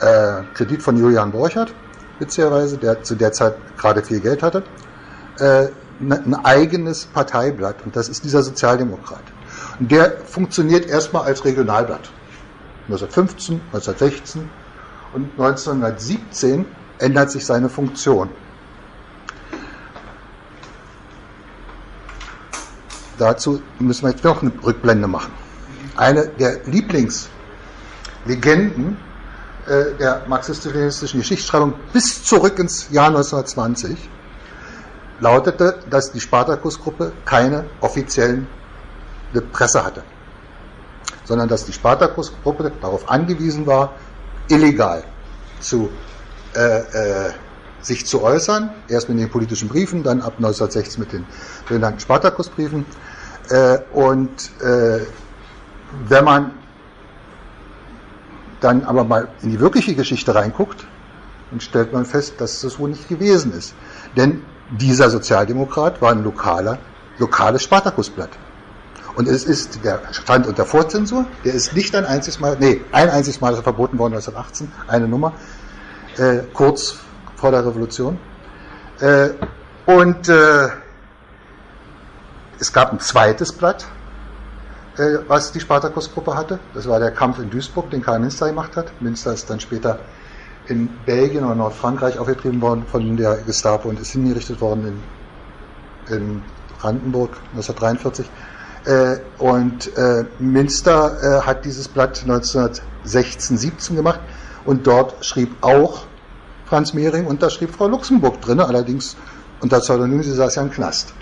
äh, 0.00 0.44
Kredit 0.54 0.82
von 0.82 0.96
Julian 0.96 1.32
Borchert, 1.32 1.74
witzigerweise, 2.20 2.78
der 2.78 3.02
zu 3.02 3.16
der 3.16 3.32
Zeit 3.32 3.54
gerade 3.76 4.02
viel 4.02 4.20
Geld 4.20 4.42
hatte, 4.42 4.62
äh, 5.38 5.66
ne, 5.98 6.22
ein 6.24 6.34
eigenes 6.44 7.06
Parteiblatt 7.06 7.84
und 7.84 7.96
das 7.96 8.08
ist 8.08 8.22
dieser 8.24 8.42
Sozialdemokrat. 8.42 9.24
Und 9.80 9.90
der 9.90 10.18
funktioniert 10.24 10.86
erstmal 10.86 11.24
als 11.24 11.44
Regionalblatt. 11.44 12.10
1915, 12.86 13.60
1916 13.72 14.48
und 15.12 15.30
1917 15.32 16.66
ändert 16.98 17.32
sich 17.32 17.44
seine 17.44 17.68
Funktion. 17.68 18.30
Dazu 23.22 23.62
müssen 23.78 24.02
wir 24.02 24.10
jetzt 24.10 24.24
noch 24.24 24.42
eine 24.42 24.50
Rückblende 24.64 25.06
machen. 25.06 25.32
Eine 25.96 26.26
der 26.26 26.64
Lieblingslegenden 26.64 28.96
äh, 29.68 29.92
der 29.96 30.22
marxistisch-leninistischen 30.26 31.20
Geschichtsschreibung 31.20 31.74
bis 31.92 32.24
zurück 32.24 32.58
ins 32.58 32.90
Jahr 32.90 33.06
1920 33.06 33.96
lautete, 35.20 35.78
dass 35.88 36.10
die 36.10 36.18
Spartakus-Gruppe 36.18 37.12
keine 37.24 37.66
offiziellen 37.80 38.48
Presse 39.52 39.84
hatte, 39.84 40.02
sondern 41.22 41.48
dass 41.48 41.64
die 41.64 41.72
Spartakus-Gruppe 41.72 42.72
darauf 42.80 43.08
angewiesen 43.08 43.68
war, 43.68 43.94
illegal 44.48 45.04
zu, 45.60 45.90
äh, 46.56 46.78
äh, 46.78 47.30
sich 47.82 48.04
zu 48.04 48.20
äußern, 48.20 48.70
erst 48.88 49.08
mit 49.08 49.20
den 49.20 49.30
politischen 49.30 49.68
Briefen, 49.68 50.02
dann 50.02 50.22
ab 50.22 50.32
1960 50.38 50.98
mit 50.98 51.12
den 51.12 51.24
sogenannten 51.68 52.00
Spartakus-Briefen. 52.00 52.84
Äh, 53.50 53.78
und 53.92 54.50
äh, 54.60 55.00
wenn 56.08 56.24
man 56.24 56.52
dann 58.60 58.84
aber 58.84 59.04
mal 59.04 59.28
in 59.42 59.50
die 59.50 59.60
wirkliche 59.60 59.94
Geschichte 59.94 60.34
reinguckt, 60.34 60.86
dann 61.50 61.60
stellt 61.60 61.92
man 61.92 62.04
fest, 62.06 62.34
dass 62.38 62.60
das 62.60 62.78
wohl 62.78 62.90
nicht 62.90 63.08
gewesen 63.08 63.52
ist. 63.52 63.74
Denn 64.16 64.42
dieser 64.70 65.10
Sozialdemokrat 65.10 66.00
war 66.00 66.12
ein 66.12 66.24
lokaler, 66.24 66.78
lokales 67.18 67.62
Spartakusblatt. 67.62 68.30
Und 69.14 69.28
es 69.28 69.44
ist, 69.44 69.84
der 69.84 70.00
stand 70.12 70.46
unter 70.46 70.64
Vorzensur, 70.64 71.26
der 71.44 71.52
ist 71.52 71.74
nicht 71.74 71.94
ein 71.94 72.06
einziges 72.06 72.40
Mal, 72.40 72.56
nee, 72.58 72.80
ein 72.92 73.10
einziges 73.10 73.40
Mal 73.42 73.52
ist 73.52 73.58
er 73.58 73.62
verboten 73.62 73.98
worden 73.98 74.14
1918, 74.14 74.72
eine 74.88 75.06
Nummer, 75.06 75.34
äh, 76.16 76.38
kurz 76.54 76.96
vor 77.36 77.50
der 77.50 77.66
Revolution. 77.66 78.18
Äh, 79.00 79.30
und 79.84 80.28
äh, 80.28 80.68
es 82.62 82.72
gab 82.72 82.92
ein 82.92 83.00
zweites 83.00 83.52
Blatt, 83.52 83.86
äh, 84.96 85.18
was 85.26 85.50
die 85.50 85.58
Spartakus-Gruppe 85.58 86.36
hatte. 86.36 86.60
Das 86.74 86.86
war 86.86 87.00
der 87.00 87.10
Kampf 87.10 87.40
in 87.40 87.50
Duisburg, 87.50 87.90
den 87.90 88.02
Karl 88.02 88.20
Minster 88.20 88.46
gemacht 88.46 88.76
hat. 88.76 88.92
Minster 89.00 89.32
ist 89.32 89.50
dann 89.50 89.58
später 89.58 89.98
in 90.68 90.88
Belgien 91.04 91.44
oder 91.44 91.56
Nordfrankreich 91.56 92.20
aufgetrieben 92.20 92.60
worden 92.60 92.84
von 92.86 93.16
der 93.16 93.38
Gestapo 93.38 93.88
und 93.88 93.98
ist 93.98 94.12
hingerichtet 94.12 94.60
worden 94.60 95.02
in, 96.06 96.16
in 96.16 96.42
Brandenburg 96.78 97.30
1943. 97.56 98.30
Äh, 98.84 99.16
und 99.38 99.96
äh, 99.96 100.24
Münster 100.38 101.16
äh, 101.20 101.44
hat 101.44 101.64
dieses 101.64 101.88
Blatt 101.88 102.22
1916, 102.22 103.56
17 103.56 103.96
gemacht 103.96 104.20
und 104.64 104.86
dort 104.86 105.24
schrieb 105.24 105.56
auch 105.62 106.02
Franz 106.66 106.94
Mehring 106.94 107.26
und 107.26 107.42
da 107.42 107.50
schrieb 107.50 107.74
Frau 107.74 107.88
Luxemburg 107.88 108.40
drin, 108.40 108.60
allerdings 108.60 109.16
unter 109.60 109.80
Pseudonym, 109.80 110.22
sie 110.22 110.32
saß 110.32 110.54
ja 110.54 110.62
im 110.62 110.70
Knast, 110.70 111.12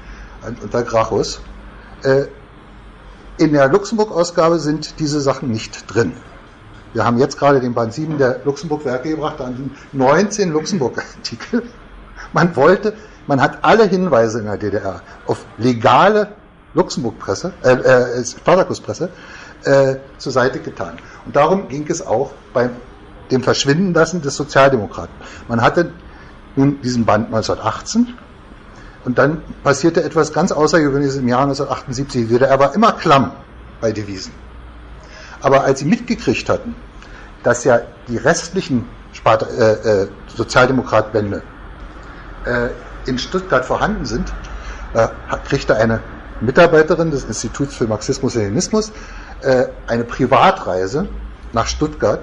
unter 0.62 0.82
Grachus. 0.82 1.40
Äh, 2.02 2.26
in 3.38 3.52
der 3.52 3.68
Luxemburg-Ausgabe 3.68 4.58
sind 4.58 4.98
diese 4.98 5.20
Sachen 5.20 5.50
nicht 5.50 5.92
drin. 5.92 6.12
Wir 6.92 7.04
haben 7.04 7.18
jetzt 7.18 7.38
gerade 7.38 7.60
den 7.60 7.72
Band 7.72 7.94
7 7.94 8.18
der 8.18 8.40
Luxemburg-Werke 8.44 9.10
gebracht, 9.10 9.36
da 9.38 9.46
sind 9.46 9.72
19 9.92 10.52
Luxemburg-Artikel. 10.52 11.62
Man 12.32 12.54
wollte, 12.54 12.92
man 13.26 13.40
hat 13.40 13.58
alle 13.62 13.84
Hinweise 13.88 14.38
in 14.38 14.44
der 14.44 14.56
DDR 14.56 15.00
auf 15.26 15.44
legale 15.58 16.28
Luxemburg-Presse, 16.74 17.52
äh, 17.64 17.72
äh, 17.72 18.24
Spartakus-Presse, 18.24 19.08
äh, 19.64 19.96
zur 20.18 20.30
Seite 20.30 20.60
getan. 20.60 20.98
Und 21.26 21.34
darum 21.34 21.68
ging 21.68 21.86
es 21.88 22.06
auch 22.06 22.32
bei 22.52 22.70
dem 23.30 23.42
Verschwinden 23.42 23.94
lassen 23.94 24.22
des 24.22 24.36
Sozialdemokraten. 24.36 25.14
Man 25.48 25.60
hatte 25.60 25.92
nun 26.56 26.80
diesen 26.82 27.04
Band 27.04 27.26
1918 27.26 28.14
und 29.04 29.18
dann 29.18 29.42
passierte 29.62 30.02
etwas 30.02 30.32
ganz 30.32 30.52
Außergewöhnliches 30.52 31.16
im 31.16 31.28
Jahr 31.28 31.42
1978. 31.42 32.22
Die 32.22 32.28
DDR 32.34 32.58
war 32.58 32.74
immer 32.74 32.92
klamm 32.92 33.32
bei 33.80 33.92
Devisen. 33.92 34.32
Aber 35.40 35.64
als 35.64 35.80
sie 35.80 35.86
mitgekriegt 35.86 36.48
hatten, 36.48 36.74
dass 37.42 37.64
ja 37.64 37.80
die 38.08 38.18
restlichen 38.18 38.86
Spart 39.12 39.42
äh, 39.50 40.02
äh, 40.02 40.08
Sozialdemokratbände 40.36 41.42
äh, 42.44 42.68
in 43.06 43.18
Stuttgart 43.18 43.64
vorhanden 43.64 44.04
sind, 44.04 44.32
äh, 44.94 45.08
kriegte 45.48 45.76
eine 45.76 46.00
Mitarbeiterin 46.40 47.10
des 47.10 47.24
Instituts 47.24 47.74
für 47.74 47.86
Marxismus-Leninismus 47.86 48.92
äh, 49.42 49.66
eine 49.86 50.04
Privatreise 50.04 51.08
nach 51.52 51.66
Stuttgart, 51.66 52.22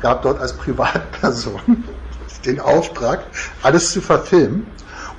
gab 0.00 0.22
dort 0.22 0.40
als 0.40 0.52
Privatperson 0.52 1.84
den 2.44 2.60
Auftrag, 2.60 3.22
alles 3.62 3.92
zu 3.92 4.00
verfilmen 4.00 4.66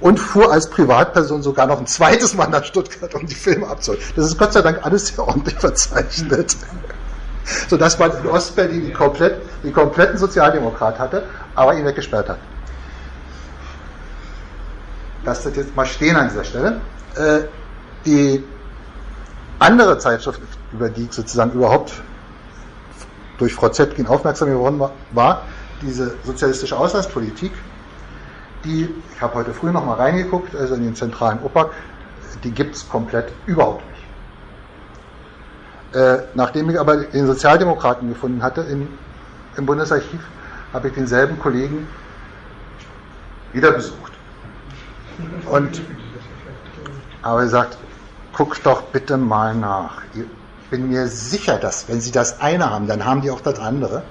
und 0.04 0.20
fuhr 0.20 0.52
als 0.52 0.70
Privatperson 0.70 1.42
sogar 1.42 1.66
noch 1.66 1.80
ein 1.80 1.88
zweites 1.88 2.36
Mal 2.36 2.48
nach 2.48 2.66
Stuttgart, 2.66 3.16
um 3.16 3.26
die 3.26 3.34
Filme 3.34 3.68
abzuholen. 3.68 4.04
Das 4.18 4.26
ist 4.26 4.38
Gott 4.38 4.52
sei 4.52 4.62
Dank 4.62 4.86
alles 4.86 5.08
sehr 5.08 5.26
ordentlich 5.26 5.58
verzeichnet. 5.58 6.58
Sodass 7.70 7.98
man 7.98 8.12
in 8.18 8.28
Ostberlin 8.28 8.86
die, 8.86 8.92
komplett, 8.92 9.42
die 9.64 9.72
kompletten 9.72 10.18
Sozialdemokrat 10.18 11.00
hatte, 11.00 11.24
aber 11.56 11.76
ihn 11.76 11.86
weggesperrt 11.86 12.28
hat. 12.28 12.38
Lasst 15.24 15.46
das 15.46 15.56
jetzt 15.56 15.74
mal 15.74 15.86
stehen 15.86 16.18
an 16.18 16.28
dieser 16.28 16.44
Stelle. 16.44 16.82
Äh, 17.16 17.46
die 18.06 18.44
andere 19.60 19.98
Zeitschrift, 20.00 20.42
über 20.74 20.90
die 20.90 21.06
ich 21.06 21.14
sozusagen 21.14 21.54
überhaupt 21.54 21.94
durch 23.38 23.54
Frau 23.54 23.70
Zetkin 23.70 24.08
aufmerksam 24.08 24.50
geworden 24.50 24.82
war, 25.12 25.44
diese 25.82 26.16
sozialistische 26.26 26.78
Auslandspolitik, 26.78 27.54
die, 28.66 28.90
ich 29.14 29.22
habe 29.22 29.36
heute 29.36 29.54
früh 29.54 29.72
noch 29.72 29.86
mal 29.86 29.96
reingeguckt, 29.96 30.56
also 30.56 30.76
in 30.76 30.84
den 30.84 30.96
zentralen 30.96 31.40
OPAC, 31.44 31.72
die 32.44 32.52
gibt 32.52 32.76
es 32.76 32.88
komplett 32.88 33.32
überhaupt 33.46 33.84
nicht. 33.90 34.04
Äh, 35.96 36.24
nachdem 36.34 36.70
ich 36.70 36.80
aber 36.80 36.98
den 36.98 37.28
Sozialdemokraten 37.28 38.10
gefunden 38.10 38.42
hatte 38.42 38.62
in, 38.62 38.88
im 39.58 39.66
Bundesarchiv, 39.66 40.22
habe 40.74 40.88
ich 40.88 40.94
denselben 40.96 41.40
Kollegen 41.40 41.88
wieder 43.54 43.72
besucht. 43.72 44.12
Und 45.50 45.82
habe 47.22 47.44
gesagt, 47.44 47.78
guck 48.34 48.62
doch 48.64 48.82
bitte 48.84 49.18
mal 49.18 49.56
nach. 49.56 50.02
Ich 50.16 50.24
bin 50.72 50.90
mir 50.90 51.08
sicher, 51.08 51.58
dass 51.58 51.88
wenn 51.88 52.02
Sie 52.02 52.12
das 52.12 52.42
eine 52.42 52.70
haben, 52.72 52.88
dann 52.88 53.06
haben 53.06 53.22
die 53.22 53.30
auch 53.30 53.42
das 53.42 53.60
andere. 53.60 54.02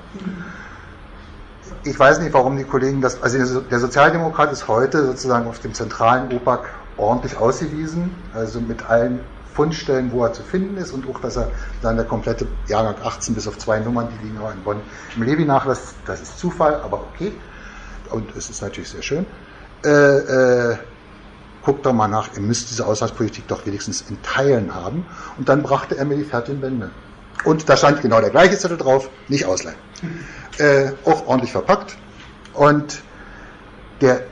Ich 1.84 1.98
weiß 1.98 2.20
nicht, 2.20 2.32
warum 2.32 2.56
die 2.56 2.64
Kollegen 2.64 3.00
das, 3.00 3.22
also 3.22 3.60
der 3.60 3.80
Sozialdemokrat 3.80 4.52
ist 4.52 4.68
heute 4.68 5.04
sozusagen 5.06 5.46
auf 5.48 5.58
dem 5.60 5.74
zentralen 5.74 6.32
OPAC 6.32 6.68
ordentlich 6.96 7.36
ausgewiesen, 7.36 8.14
also 8.34 8.60
mit 8.60 8.88
allen 8.88 9.20
Fundstellen, 9.54 10.12
wo 10.12 10.24
er 10.24 10.32
zu 10.32 10.42
finden 10.42 10.76
ist 10.76 10.92
und 10.92 11.08
auch, 11.08 11.20
dass 11.20 11.36
er 11.36 11.50
dann 11.82 11.96
der 11.96 12.06
komplette 12.06 12.46
Jahrgang 12.68 12.94
18 13.02 13.34
bis 13.34 13.46
auf 13.48 13.58
zwei 13.58 13.80
Nummern, 13.80 14.08
die 14.08 14.26
liegen 14.26 14.38
auch 14.38 14.52
in 14.52 14.62
Bonn 14.62 14.80
im 15.16 15.22
Levi-Nachlass, 15.22 15.94
das 16.06 16.22
ist 16.22 16.38
Zufall, 16.38 16.76
aber 16.76 17.00
okay. 17.00 17.32
Und 18.10 18.34
es 18.36 18.50
ist 18.50 18.62
natürlich 18.62 18.90
sehr 18.90 19.02
schön. 19.02 19.26
Äh, 19.84 19.88
äh, 19.88 20.76
guckt 21.64 21.84
doch 21.84 21.92
mal 21.92 22.08
nach, 22.08 22.34
ihr 22.34 22.42
müsst 22.42 22.70
diese 22.70 22.86
Auslandspolitik 22.86 23.46
doch 23.48 23.66
wenigstens 23.66 24.02
in 24.08 24.20
Teilen 24.22 24.74
haben. 24.74 25.06
Und 25.38 25.48
dann 25.48 25.62
brachte 25.62 25.96
er 25.96 26.04
mir 26.04 26.16
die 26.16 26.24
fertigen 26.24 26.60
Bände. 26.60 26.90
Und 27.44 27.68
da 27.68 27.76
stand 27.76 28.02
genau 28.02 28.20
der 28.20 28.30
gleiche 28.30 28.56
Zettel 28.56 28.76
drauf, 28.76 29.08
nicht 29.28 29.46
ausleihen. 29.46 29.78
Äh, 30.58 30.92
auch 31.04 31.26
ordentlich 31.26 31.52
verpackt. 31.52 31.96
Und 32.54 33.02
der 34.00 34.22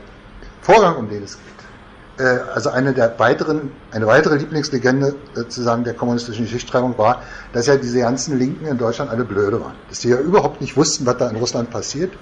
Vorgang, 0.61 0.97
um 0.97 1.09
den 1.09 1.23
es 1.23 1.39
geht, 1.39 2.27
äh, 2.27 2.41
also 2.55 2.69
eine 2.69 2.93
der 2.93 3.19
weiteren, 3.19 3.73
eine 3.91 4.07
weitere 4.07 4.37
Lieblingslegende 4.37 5.15
sozusagen 5.33 5.85
der 5.85 5.95
kommunistischen 5.95 6.45
Geschichtsschreibung 6.45 6.99
war, 6.99 7.23
dass 7.55 7.67
ja 7.67 7.77
diese 7.77 8.01
ganzen 8.01 8.39
Linken 8.39 8.67
in 8.67 8.77
Deutschland 8.77 9.11
alle 9.11 9.25
blöde 9.25 9.61
waren. 9.61 9.75
Dass 9.89 10.01
die 10.01 10.09
ja 10.09 10.19
überhaupt 10.19 10.61
nicht 10.61 10.77
wussten, 10.77 11.07
was 11.07 11.17
da 11.17 11.31
in 11.31 11.37
Russland 11.37 11.71
passiert 11.71 12.13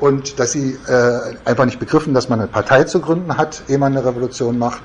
und 0.00 0.40
dass 0.40 0.52
sie 0.52 0.78
äh, 0.88 1.18
einfach 1.44 1.66
nicht 1.66 1.78
begriffen, 1.78 2.14
dass 2.14 2.30
man 2.30 2.40
eine 2.40 2.48
Partei 2.48 2.84
zu 2.84 3.00
gründen 3.00 3.36
hat, 3.36 3.62
ehe 3.68 3.76
man 3.76 3.92
eine 3.92 4.04
Revolution 4.04 4.58
macht 4.58 4.82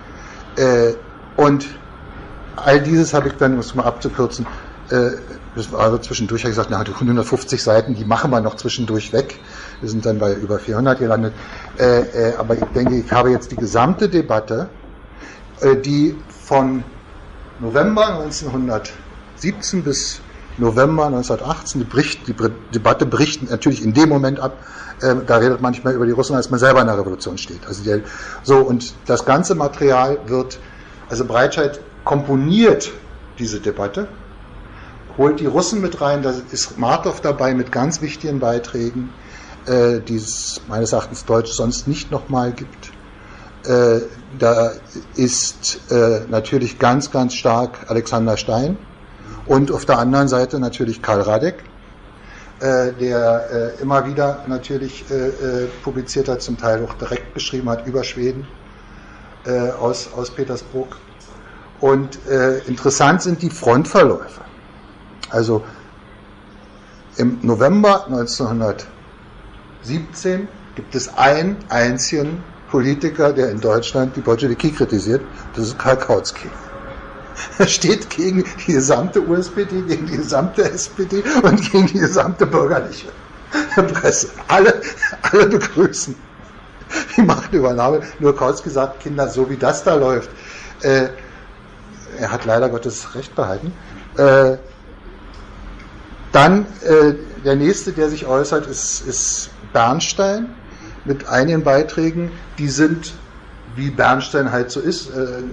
Äh, 0.55 0.93
und 1.37 1.67
all 2.55 2.81
dieses 2.81 3.13
habe 3.13 3.29
ich 3.29 3.35
dann, 3.35 3.53
um 3.53 3.59
es 3.59 3.75
mal 3.75 3.83
abzukürzen, 3.83 4.47
äh, 4.89 5.11
das 5.55 5.71
war 5.71 5.81
also 5.81 5.97
zwischendurch, 5.97 6.43
ich 6.43 6.49
gesagt, 6.49 6.69
na, 6.71 6.83
die 6.83 6.93
150 6.93 7.61
Seiten, 7.61 7.95
die 7.95 8.05
machen 8.05 8.31
wir 8.31 8.41
noch 8.41 8.55
zwischendurch 8.55 9.13
weg. 9.13 9.39
Wir 9.81 9.89
sind 9.89 10.05
dann 10.05 10.19
bei 10.19 10.33
über 10.33 10.59
400 10.59 10.99
gelandet. 10.99 11.33
Äh, 11.77 12.01
äh, 12.01 12.35
aber 12.37 12.55
ich 12.55 12.63
denke, 12.75 12.95
ich 12.97 13.11
habe 13.11 13.31
jetzt 13.31 13.51
die 13.51 13.55
gesamte 13.55 14.09
Debatte, 14.09 14.69
äh, 15.61 15.75
die 15.75 16.15
von 16.43 16.83
November 17.59 18.19
1917 18.19 19.83
bis 19.83 20.21
November 20.57 21.05
1918, 21.05 21.81
die, 21.81 21.85
bricht, 21.85 22.27
die 22.27 22.35
Debatte 22.73 23.05
bricht 23.05 23.49
natürlich 23.49 23.83
in 23.83 23.93
dem 23.93 24.09
Moment 24.09 24.39
ab, 24.39 24.57
äh, 25.01 25.15
da 25.25 25.37
redet 25.37 25.61
manchmal 25.61 25.93
über 25.93 26.05
die 26.05 26.11
Russen, 26.11 26.35
als 26.35 26.49
man 26.49 26.59
selber 26.59 26.81
in 26.81 26.87
der 26.87 26.97
Revolution 26.97 27.37
steht. 27.37 27.65
Also 27.65 27.83
die, 27.83 28.03
so, 28.43 28.57
und 28.57 28.93
das 29.05 29.25
ganze 29.25 29.55
Material 29.55 30.19
wird, 30.27 30.59
also 31.09 31.25
Breitscheid 31.25 31.79
komponiert 32.03 32.91
diese 33.37 33.59
Debatte, 33.61 34.07
holt 35.17 35.39
die 35.39 35.45
Russen 35.45 35.81
mit 35.81 36.01
rein, 36.01 36.21
da 36.21 36.33
ist 36.51 36.77
Martov 36.77 37.21
dabei 37.21 37.53
mit 37.53 37.71
ganz 37.71 38.01
wichtigen 38.01 38.39
Beiträgen, 38.39 39.09
äh, 39.69 39.99
die 40.01 40.15
es 40.15 40.61
meines 40.67 40.93
Erachtens 40.93 41.25
Deutsch 41.25 41.51
sonst 41.51 41.87
nicht 41.87 42.11
nochmal 42.11 42.51
gibt. 42.51 42.91
Äh, 43.65 44.01
da 44.37 44.71
ist 45.15 45.91
äh, 45.91 46.21
natürlich 46.29 46.79
ganz, 46.79 47.11
ganz 47.11 47.33
stark 47.35 47.77
Alexander 47.87 48.35
Stein 48.37 48.77
und 49.45 49.71
auf 49.71 49.85
der 49.85 49.99
anderen 49.99 50.27
Seite 50.27 50.59
natürlich 50.59 51.01
Karl 51.01 51.21
Radek, 51.21 51.63
äh, 52.59 52.93
der 52.93 53.75
äh, 53.77 53.81
immer 53.81 54.05
wieder 54.05 54.43
natürlich 54.47 55.05
äh, 55.09 55.67
publiziert 55.83 56.27
hat, 56.27 56.41
zum 56.41 56.57
Teil 56.57 56.83
auch 56.83 56.93
direkt 56.95 57.33
beschrieben 57.33 57.69
hat 57.69 57.85
über 57.87 58.03
Schweden 58.03 58.47
aus, 59.79 60.09
aus 60.13 60.31
Petersburg. 60.31 60.97
Und 61.79 62.19
interessant 62.67 63.21
sind 63.21 63.41
die 63.41 63.49
Frontverläufe. 63.49 64.41
Also 65.29 65.63
im 67.15 67.39
November 67.41 68.05
1917 69.83 70.47
gibt 70.75 70.95
es 70.95 71.17
einen 71.17 71.57
einzigen 71.69 72.43
Politiker, 72.69 73.33
der 73.33 73.49
in 73.49 73.59
Deutschland 73.59 74.15
die 74.15 74.21
Bolschewiki 74.21 74.71
kritisiert, 74.71 75.21
das 75.55 75.67
ist 75.67 75.79
Karl 75.79 75.97
Kautsky. 75.97 76.49
Er 77.57 77.67
steht 77.67 78.09
gegen 78.09 78.43
die 78.67 78.73
gesamte 78.73 79.25
USPD, 79.25 79.81
gegen 79.81 80.05
die 80.05 80.17
gesamte 80.17 80.69
SPD 80.69 81.23
und 81.41 81.71
gegen 81.71 81.87
die 81.87 81.99
gesamte 81.99 82.45
bürgerliche 82.45 83.07
Presse. 83.93 84.29
Alle, 84.47 84.81
alle 85.21 85.47
begrüßen 85.47 86.15
die 87.15 87.21
Machtübernahme. 87.21 88.01
Nur 88.19 88.35
kurz 88.35 88.61
gesagt, 88.61 88.99
Kinder, 88.99 89.27
so 89.29 89.49
wie 89.49 89.57
das 89.57 89.83
da 89.83 89.95
läuft, 89.95 90.29
äh, 90.81 91.07
er 92.17 92.31
hat 92.31 92.45
leider 92.45 92.69
Gottes 92.69 93.15
Recht 93.15 93.35
behalten. 93.35 93.73
Äh, 94.17 94.57
dann 96.31 96.65
äh, 96.83 97.13
der 97.43 97.55
nächste, 97.55 97.91
der 97.91 98.09
sich 98.09 98.25
äußert, 98.25 98.67
ist, 98.67 99.01
ist 99.07 99.49
Bernstein 99.73 100.49
mit 101.05 101.27
einigen 101.27 101.63
Beiträgen, 101.63 102.31
die 102.57 102.67
sind, 102.67 103.13
wie 103.75 103.89
Bernstein 103.89 104.51
halt 104.51 104.71
so 104.71 104.79
ist, 104.79 105.09
äh, 105.09 105.43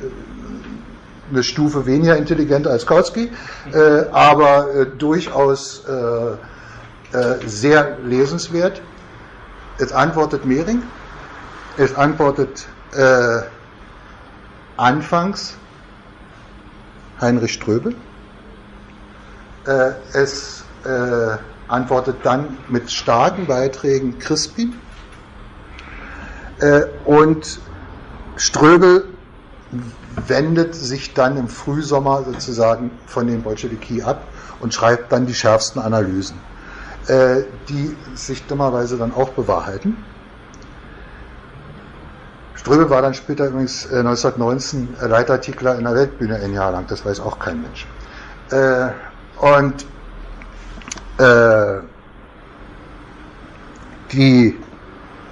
eine 1.31 1.43
Stufe 1.43 1.87
weniger 1.87 2.17
intelligent 2.17 2.67
als 2.67 2.87
Kautsky, 2.87 3.31
äh, 3.73 3.79
aber 4.13 4.75
äh, 4.75 4.87
durchaus 4.87 5.83
äh, 5.87 7.17
äh, 7.17 7.39
sehr 7.47 7.99
lesenswert. 8.05 8.81
Es 9.79 9.93
antwortet 9.93 10.45
Mehring, 10.45 10.83
es 11.77 11.95
antwortet 11.95 12.67
äh, 12.93 13.43
anfangs 14.77 15.57
Heinrich 17.21 17.55
Ströbel, 17.55 17.95
äh, 19.67 19.93
es 20.13 20.65
antwortet 21.69 22.19
dann 22.23 22.57
mit 22.69 22.91
starken 22.91 23.47
Beiträgen 23.47 24.19
Crispin 24.19 24.75
und 27.05 27.61
Ströbel 28.37 29.05
wendet 30.27 30.75
sich 30.75 31.15
dann 31.15 31.37
im 31.37 31.49
Frühsommer 31.49 32.25
sozusagen 32.25 32.91
von 33.07 33.27
den 33.27 33.43
Bolschewiki 33.43 34.03
ab 34.03 34.23
und 34.61 34.73
schreibt 34.73 35.13
dann 35.13 35.27
die 35.27 35.35
schärfsten 35.35 35.83
Analysen, 35.83 36.37
äh, 37.09 37.43
die 37.69 37.97
sich 38.15 38.47
dummerweise 38.47 38.97
dann 38.97 39.15
auch 39.15 39.31
bewahrheiten. 39.31 39.97
Ströbel 42.55 42.89
war 42.91 43.03
dann 43.03 43.15
später 43.15 43.47
übrigens 43.47 43.85
äh, 43.87 43.99
1919 43.99 44.97
Leitartikler 45.01 45.77
in 45.77 45.85
der 45.85 45.95
Weltbühne 45.95 46.37
ein 46.37 46.53
Jahr 46.53 46.73
lang, 46.73 46.87
das 46.89 47.05
weiß 47.05 47.21
auch 47.21 47.39
kein 47.39 47.63
Mensch. 47.63 47.87
Äh, 48.51 48.89
und 49.39 49.87
äh, 51.19 51.81
die 54.13 54.59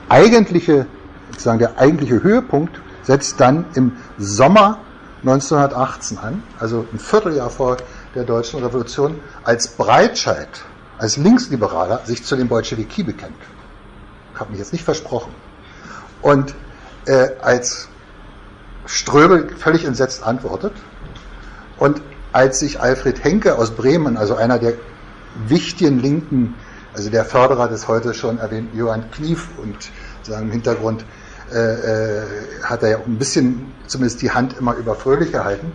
eigentliche, 0.08 0.86
sozusagen 1.30 1.58
der 1.58 1.78
eigentliche 1.78 2.22
Höhepunkt 2.22 2.80
setzt 3.02 3.40
dann 3.40 3.66
im 3.74 3.92
Sommer 4.18 4.78
1918 5.22 6.18
an, 6.18 6.42
also 6.58 6.86
ein 6.92 6.98
Vierteljahr 6.98 7.50
vor 7.50 7.78
der 8.14 8.24
deutschen 8.24 8.62
Revolution, 8.62 9.18
als 9.42 9.68
Breitscheid, 9.68 10.48
als 10.98 11.16
Linksliberaler, 11.16 12.02
sich 12.04 12.24
zu 12.24 12.36
den 12.36 12.48
Bolschewiki 12.48 13.02
bekennt. 13.02 13.32
Ich 14.34 14.40
habe 14.40 14.50
mich 14.50 14.58
jetzt 14.58 14.72
nicht 14.72 14.84
versprochen. 14.84 15.32
Und 16.20 16.54
äh, 17.06 17.28
als 17.40 17.88
Ströbel 18.86 19.54
völlig 19.56 19.84
entsetzt 19.84 20.22
antwortet 20.22 20.72
und 21.78 22.02
als 22.32 22.58
sich 22.58 22.80
Alfred 22.80 23.22
Henke 23.22 23.56
aus 23.56 23.70
Bremen, 23.70 24.16
also 24.16 24.34
einer 24.34 24.58
der 24.58 24.74
wichtigen 25.48 26.00
Linken, 26.00 26.54
also 26.94 27.10
der 27.10 27.24
Förderer 27.24 27.68
des 27.68 27.88
heute 27.88 28.14
schon 28.14 28.38
erwähnten 28.38 28.76
Johann 28.78 29.10
Knief 29.10 29.48
und 29.62 29.90
sagen 30.22 30.46
im 30.46 30.52
Hintergrund 30.52 31.04
äh, 31.52 32.22
hat 32.62 32.82
er 32.82 32.90
ja 32.90 32.98
auch 32.98 33.06
ein 33.06 33.18
bisschen 33.18 33.72
zumindest 33.86 34.22
die 34.22 34.30
Hand 34.30 34.56
immer 34.58 34.74
über 34.74 34.94
Fröhlich 34.94 35.32
gehalten, 35.32 35.72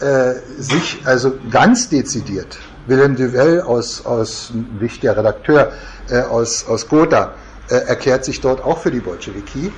äh, 0.00 0.34
sich 0.58 1.00
also 1.04 1.38
ganz 1.50 1.88
dezidiert, 1.88 2.58
Willem 2.86 3.16
Duvel 3.16 3.62
aus, 3.62 4.04
aus 4.04 4.52
wichtiger 4.78 5.16
Redakteur 5.16 5.72
äh, 6.10 6.20
aus, 6.20 6.66
aus 6.68 6.88
Gotha, 6.88 7.34
äh, 7.68 7.74
erklärt 7.74 8.24
sich 8.24 8.40
dort 8.40 8.62
auch 8.62 8.78
für 8.78 8.90
die 8.90 9.00
Bolschewiki. 9.00 9.72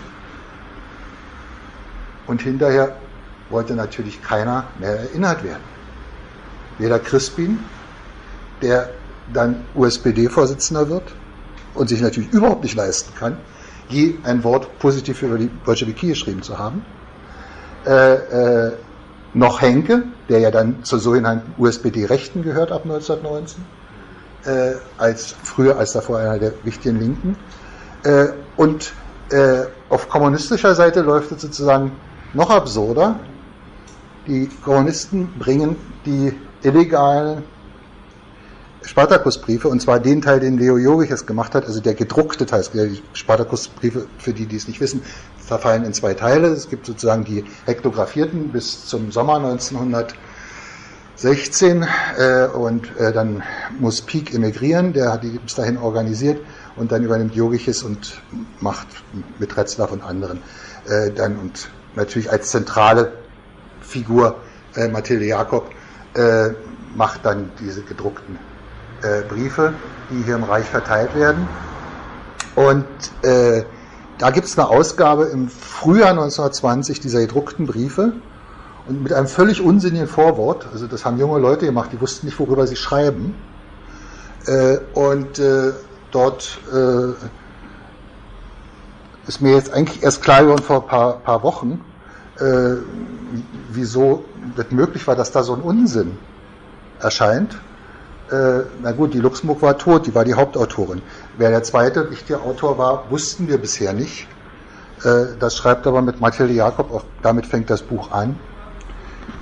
Und 2.27 2.43
hinterher 2.43 2.97
wollte 3.49 3.75
natürlich 3.75 4.23
keiner 4.23 4.65
mehr 4.79 4.99
erinnert 4.99 5.43
werden. 5.43 5.63
Weder 6.79 6.99
Crispin, 6.99 7.61
der 8.63 8.91
dann 9.33 9.65
USPD-Vorsitzender 9.75 10.89
wird 10.89 11.05
und 11.75 11.89
sich 11.89 12.01
natürlich 12.01 12.33
überhaupt 12.33 12.63
nicht 12.63 12.75
leisten 12.75 13.13
kann, 13.19 13.37
je 13.89 14.15
ein 14.25 14.45
Wort 14.45 14.79
positiv 14.79 15.23
über 15.23 15.39
die 15.39 15.51
Bolschewiki 15.65 16.09
geschrieben 16.09 16.43
zu 16.43 16.59
haben, 16.59 16.85
äh, 17.87 18.15
äh, 18.15 18.73
noch 19.35 19.61
Henke, 19.61 20.05
der 20.29 20.41
ja 20.41 20.51
dann 20.51 20.83
zur 20.85 20.99
sogenannten 20.99 21.55
USPD-Rechten 21.63 22.43
gehört 22.43 22.73
ab 22.73 22.83
1919, 22.85 23.65
äh, 24.45 24.75
als 24.97 25.35
früher 25.43 25.79
als 25.79 25.93
davor 25.93 26.19
einer 26.19 26.39
der 26.39 26.53
wichtigen 26.65 26.99
Linken. 26.99 27.37
Äh, 28.05 28.29
und 28.57 28.93
äh, 29.31 29.65
auf 29.89 30.09
kommunistischer 30.09 30.75
Seite 30.75 31.03
läuft 31.03 31.33
es 31.33 31.43
sozusagen 31.43 31.93
noch 32.35 32.51
absurder. 32.51 33.19
Die 34.27 34.49
Kommunisten 34.65 35.29
bringen 35.39 35.77
die 36.05 36.33
illegalen 36.63 37.45
Spartakusbriefe, 38.89 39.69
und 39.69 39.83
zwar 39.83 40.01
den 40.01 40.23
Teil, 40.23 40.41
den 40.41 40.57
Leo 40.57 40.79
Jogiches 40.79 41.27
gemacht 41.27 41.55
hat, 41.55 41.67
also 41.67 41.79
der 41.79 41.93
gedruckte 41.93 42.47
Teil. 42.47 42.65
Die 42.73 43.03
Spartakusbriefe, 43.13 44.07
für 44.17 44.33
die, 44.33 44.47
die 44.47 44.57
es 44.57 44.67
nicht 44.67 44.81
wissen, 44.81 45.03
verfallen 45.37 45.85
in 45.85 45.93
zwei 45.93 46.15
Teile. 46.15 46.49
Es 46.49 46.71
gibt 46.71 46.87
sozusagen 46.87 47.25
die 47.25 47.45
hektografierten 47.67 48.49
bis 48.49 48.87
zum 48.87 49.13
Sommer 49.13 49.37
1916 49.37 51.87
äh, 52.17 52.47
und 52.47 52.99
äh, 52.99 53.13
dann 53.13 53.43
muss 53.79 54.01
Pieck 54.01 54.33
emigrieren, 54.33 54.95
der 54.95 55.13
hat 55.13 55.23
die 55.23 55.39
bis 55.39 55.55
dahin 55.55 55.77
organisiert 55.77 56.41
und 56.77 56.91
dann 56.91 57.05
übernimmt 57.05 57.35
Jogiches 57.35 57.83
und 57.83 58.23
macht 58.61 58.87
mit 59.39 59.55
Retzlaff 59.55 59.93
und 59.93 60.03
anderen 60.03 60.41
äh, 60.89 61.11
dann 61.11 61.37
und 61.37 61.69
natürlich 61.95 62.33
als 62.33 62.49
zentrale 62.49 63.13
Figur 63.83 64.37
äh, 64.77 64.89
Mathilde 64.89 65.27
Jakob 65.27 65.71
äh, 66.15 66.53
macht 66.97 67.27
dann 67.27 67.51
diese 67.61 67.83
gedruckten 67.83 68.48
äh, 69.03 69.23
Briefe, 69.23 69.75
die 70.11 70.23
hier 70.23 70.37
im 70.37 70.45
Reich 70.45 70.67
verteilt 70.67 71.15
werden. 71.15 71.49
Und 72.55 72.87
äh, 73.23 73.65
da 74.19 74.31
gibt 74.31 74.47
es 74.47 74.59
eine 74.59 74.69
Ausgabe 74.69 75.27
im 75.27 75.49
Frühjahr 75.49 76.11
1920 76.11 77.01
dieser 77.01 77.21
gedruckten 77.21 77.67
Briefe 77.67 78.15
und 78.89 79.03
mit 79.03 79.13
einem 79.13 79.29
völlig 79.29 79.61
unsinnigen 79.61 80.09
Vorwort. 80.09 80.67
Also 80.73 80.87
das 80.87 81.05
haben 81.05 81.19
junge 81.19 81.39
Leute 81.39 81.67
gemacht, 81.67 81.91
die 81.93 82.01
wussten 82.01 82.27
nicht, 82.27 82.39
worüber 82.41 82.67
sie 82.67 82.77
schreiben. 82.77 83.35
Äh, 84.47 84.79
und 84.95 85.39
äh, 85.39 85.73
dort 86.11 86.59
äh, 86.73 87.13
ist 89.29 89.41
mir 89.41 89.53
jetzt 89.53 89.73
eigentlich 89.73 90.03
erst 90.03 90.23
klar 90.23 90.43
geworden 90.43 90.63
vor 90.63 90.83
ein 90.83 90.89
paar, 90.89 91.19
paar 91.19 91.43
Wochen, 91.43 91.85
äh, 92.41 92.77
wieso 93.71 94.25
das 94.57 94.71
möglich 94.71 95.07
war, 95.07 95.17
dass 95.17 95.31
da 95.31 95.43
so 95.43 95.55
ein 95.55 95.61
Unsinn 95.61 96.17
erscheint. 96.99 97.61
Äh, 98.31 98.65
na 98.83 98.93
gut, 98.93 99.15
die 99.15 99.21
Luxemburg 99.21 99.63
war 99.63 99.79
tot, 99.79 100.07
die 100.07 100.15
war 100.15 100.25
die 100.25 100.35
Hauptautorin. 100.35 101.01
Wer 101.39 101.51
der 101.51 101.63
zweite 101.63 102.11
wichtige 102.11 102.41
Autor 102.41 102.77
war, 102.77 103.11
wussten 103.11 103.49
wir 103.49 103.59
bisher 103.59 103.95
nicht. 103.95 104.29
Äh, 105.03 105.37
das 105.39 105.57
schreibt 105.57 105.87
aber 105.87 106.03
mit 106.03 106.21
Mathilde 106.21 106.53
Jakob, 106.53 106.93
auch 106.93 107.05
damit 107.23 107.47
fängt 107.47 107.71
das 107.71 107.83
Buch 107.83 108.11
an. 108.11 108.37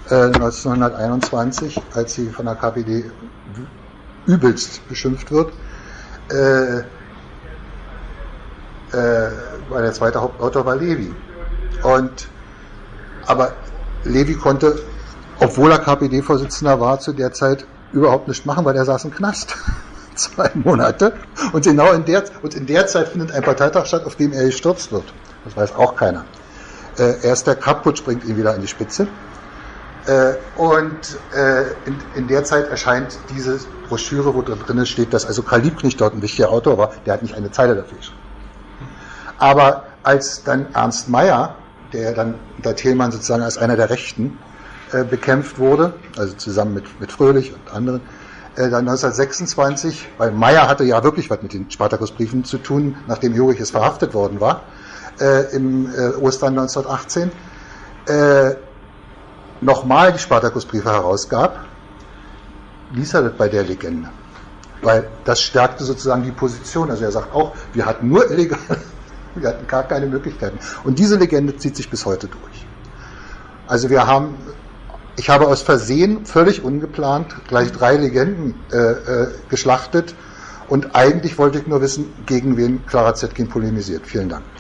Äh, 0.09 0.27
1921, 0.27 1.81
als 1.95 2.15
sie 2.15 2.29
von 2.29 2.47
der 2.47 2.55
KPD 2.55 3.11
übelst 4.27 4.87
beschimpft 4.89 5.33
wird. 5.33 5.53
Äh, 6.31 6.79
äh, 8.93 9.31
weil 9.69 9.83
der 9.83 9.93
zweite 9.93 10.21
Hauptautor 10.21 10.65
war 10.65 10.77
Levi. 10.77 11.13
Und, 11.83 12.29
aber 13.27 13.53
Levi 14.05 14.35
konnte, 14.35 14.81
obwohl 15.41 15.73
er 15.73 15.79
KPD-Vorsitzender 15.79 16.79
war 16.81 17.01
zu 17.01 17.13
der 17.13 17.33
Zeit, 17.33 17.67
überhaupt 17.93 18.29
nicht 18.29 18.47
machen, 18.47 18.65
weil 18.65 18.77
er 18.77 18.85
saß 18.85 19.05
im 19.05 19.11
Knast. 19.11 19.57
Zwei 20.15 20.51
Monate. 20.55 21.13
Und 21.53 21.65
genau 21.65 21.93
in 21.93 22.05
der, 22.05 22.25
und 22.43 22.55
in 22.55 22.67
der 22.67 22.87
Zeit 22.87 23.09
findet 23.09 23.33
ein 23.33 23.43
Parteitag 23.43 23.87
statt, 23.87 24.05
auf 24.07 24.17
dem 24.17 24.33
er 24.33 24.45
gestürzt 24.45 24.91
wird. 24.91 25.05
Das 25.45 25.57
weiß 25.57 25.77
auch 25.77 25.95
keiner. 25.95 26.25
Äh, 26.99 27.23
erst 27.23 27.47
der 27.47 27.57
Kapputsch 27.57 28.03
bringt 28.03 28.25
ihn 28.25 28.37
wieder 28.37 28.55
in 28.55 28.63
die 28.63 28.67
Spitze. 28.67 29.07
Äh, 30.07 30.35
und 30.57 31.19
äh, 31.35 31.63
in, 31.85 31.99
in, 32.15 32.29
der 32.29 32.45
Zeit 32.45 32.69
erscheint 32.71 33.19
diese 33.35 33.59
Broschüre, 33.89 34.35
wo 34.35 34.43
drin 34.43 34.87
steht, 34.87 35.13
dass 35.13 35.27
also 35.27 35.43
Karl 35.43 35.61
Liebknecht 35.61 36.01
dort 36.01 36.15
ein 36.15 36.23
wichtiger 36.23 36.51
Autor 36.51 36.79
war. 36.79 36.93
Der 37.05 37.15
hat 37.15 37.23
nicht 37.23 37.35
eine 37.35 37.51
Zeile 37.51 37.75
dafür 37.75 37.99
geschrieben. 37.99 38.21
Aber 39.39 39.85
als 40.03 40.45
dann 40.45 40.73
Ernst 40.73 41.09
Meyer, 41.09 41.57
der 41.93 42.15
dann 42.15 42.37
unter 42.57 42.75
Thielmann 42.75 43.11
sozusagen 43.13 43.43
als 43.43 43.59
einer 43.59 43.77
der 43.77 43.91
Rechten 43.91 44.39
äh, 44.93 45.05
bekämpft 45.05 45.59
wurde, 45.59 45.95
also 46.17 46.35
zusammen 46.35 46.75
mit, 46.75 47.01
mit 47.01 47.13
Fröhlich 47.13 47.53
und 47.53 47.75
anderen, 47.75 48.01
äh, 48.57 48.71
dann 48.71 48.89
1926, 48.89 50.09
weil 50.19 50.31
Meyer 50.31 50.69
hatte 50.69 50.85
ja 50.85 51.03
wirklich 51.03 51.29
was 51.29 51.43
mit 51.43 51.53
den 51.53 51.71
Spartakusbriefen 51.71 52.45
zu 52.45 52.59
tun, 52.59 52.97
nachdem 53.07 53.35
Juriches 53.35 53.71
verhaftet 53.71 54.15
worden 54.15 54.41
war, 54.41 54.63
äh, 55.21 55.55
im 55.55 55.87
äh, 55.87 56.15
Ostern 56.21 56.59
1918, 56.59 57.31
äh, 58.07 58.55
nochmal 59.61 60.13
die 60.13 60.19
Spartakusbriefe 60.19 60.91
herausgab, 60.91 61.65
ließ 62.95 63.15
er 63.15 63.23
das 63.23 63.33
bei 63.33 63.49
der 63.49 63.65
Legende. 63.65 64.09
Weil 64.83 65.09
das 65.25 65.41
stärkte 65.41 65.85
sozusagen 65.85 66.23
die 66.23 66.31
Position. 66.31 66.91
Also 66.91 67.05
er 67.05 67.13
sagt 67.13 67.35
auch, 67.35 67.55
wir 67.73 67.87
hatten 67.87 68.09
nur 68.09 68.31
illegal, 68.31 68.59
wir 69.35 69.49
hatten 69.49 69.67
gar 69.67 69.83
keine 69.83 70.07
Möglichkeiten. 70.07 70.59
Und 70.85 70.99
diese 70.99 71.17
Legende 71.17 71.57
zieht 71.57 71.77
sich 71.77 71.91
bis 71.91 72.07
heute 72.07 72.29
durch. 72.29 72.67
Also 73.67 73.91
wir 73.91 74.07
haben 74.07 74.37
ich 75.17 75.31
habe 75.31 75.47
aus 75.47 75.63
Versehen, 75.63 76.27
völlig 76.27 76.63
ungeplant, 76.63 77.35
gleich 77.49 77.73
drei 77.73 77.97
Legenden 77.97 78.55
äh, 78.73 78.77
äh, 78.77 79.29
geschlachtet. 79.49 80.15
Und 80.69 80.95
eigentlich 80.95 81.39
wollte 81.39 81.59
ich 81.59 81.67
nur 81.67 81.81
wissen, 81.81 82.13
gegen 82.27 82.57
wen 82.57 82.85
Clara 82.87 83.15
Zetkin 83.15 83.49
polemisiert. 83.49 84.07
Vielen 84.07 84.29
Dank. 84.29 84.45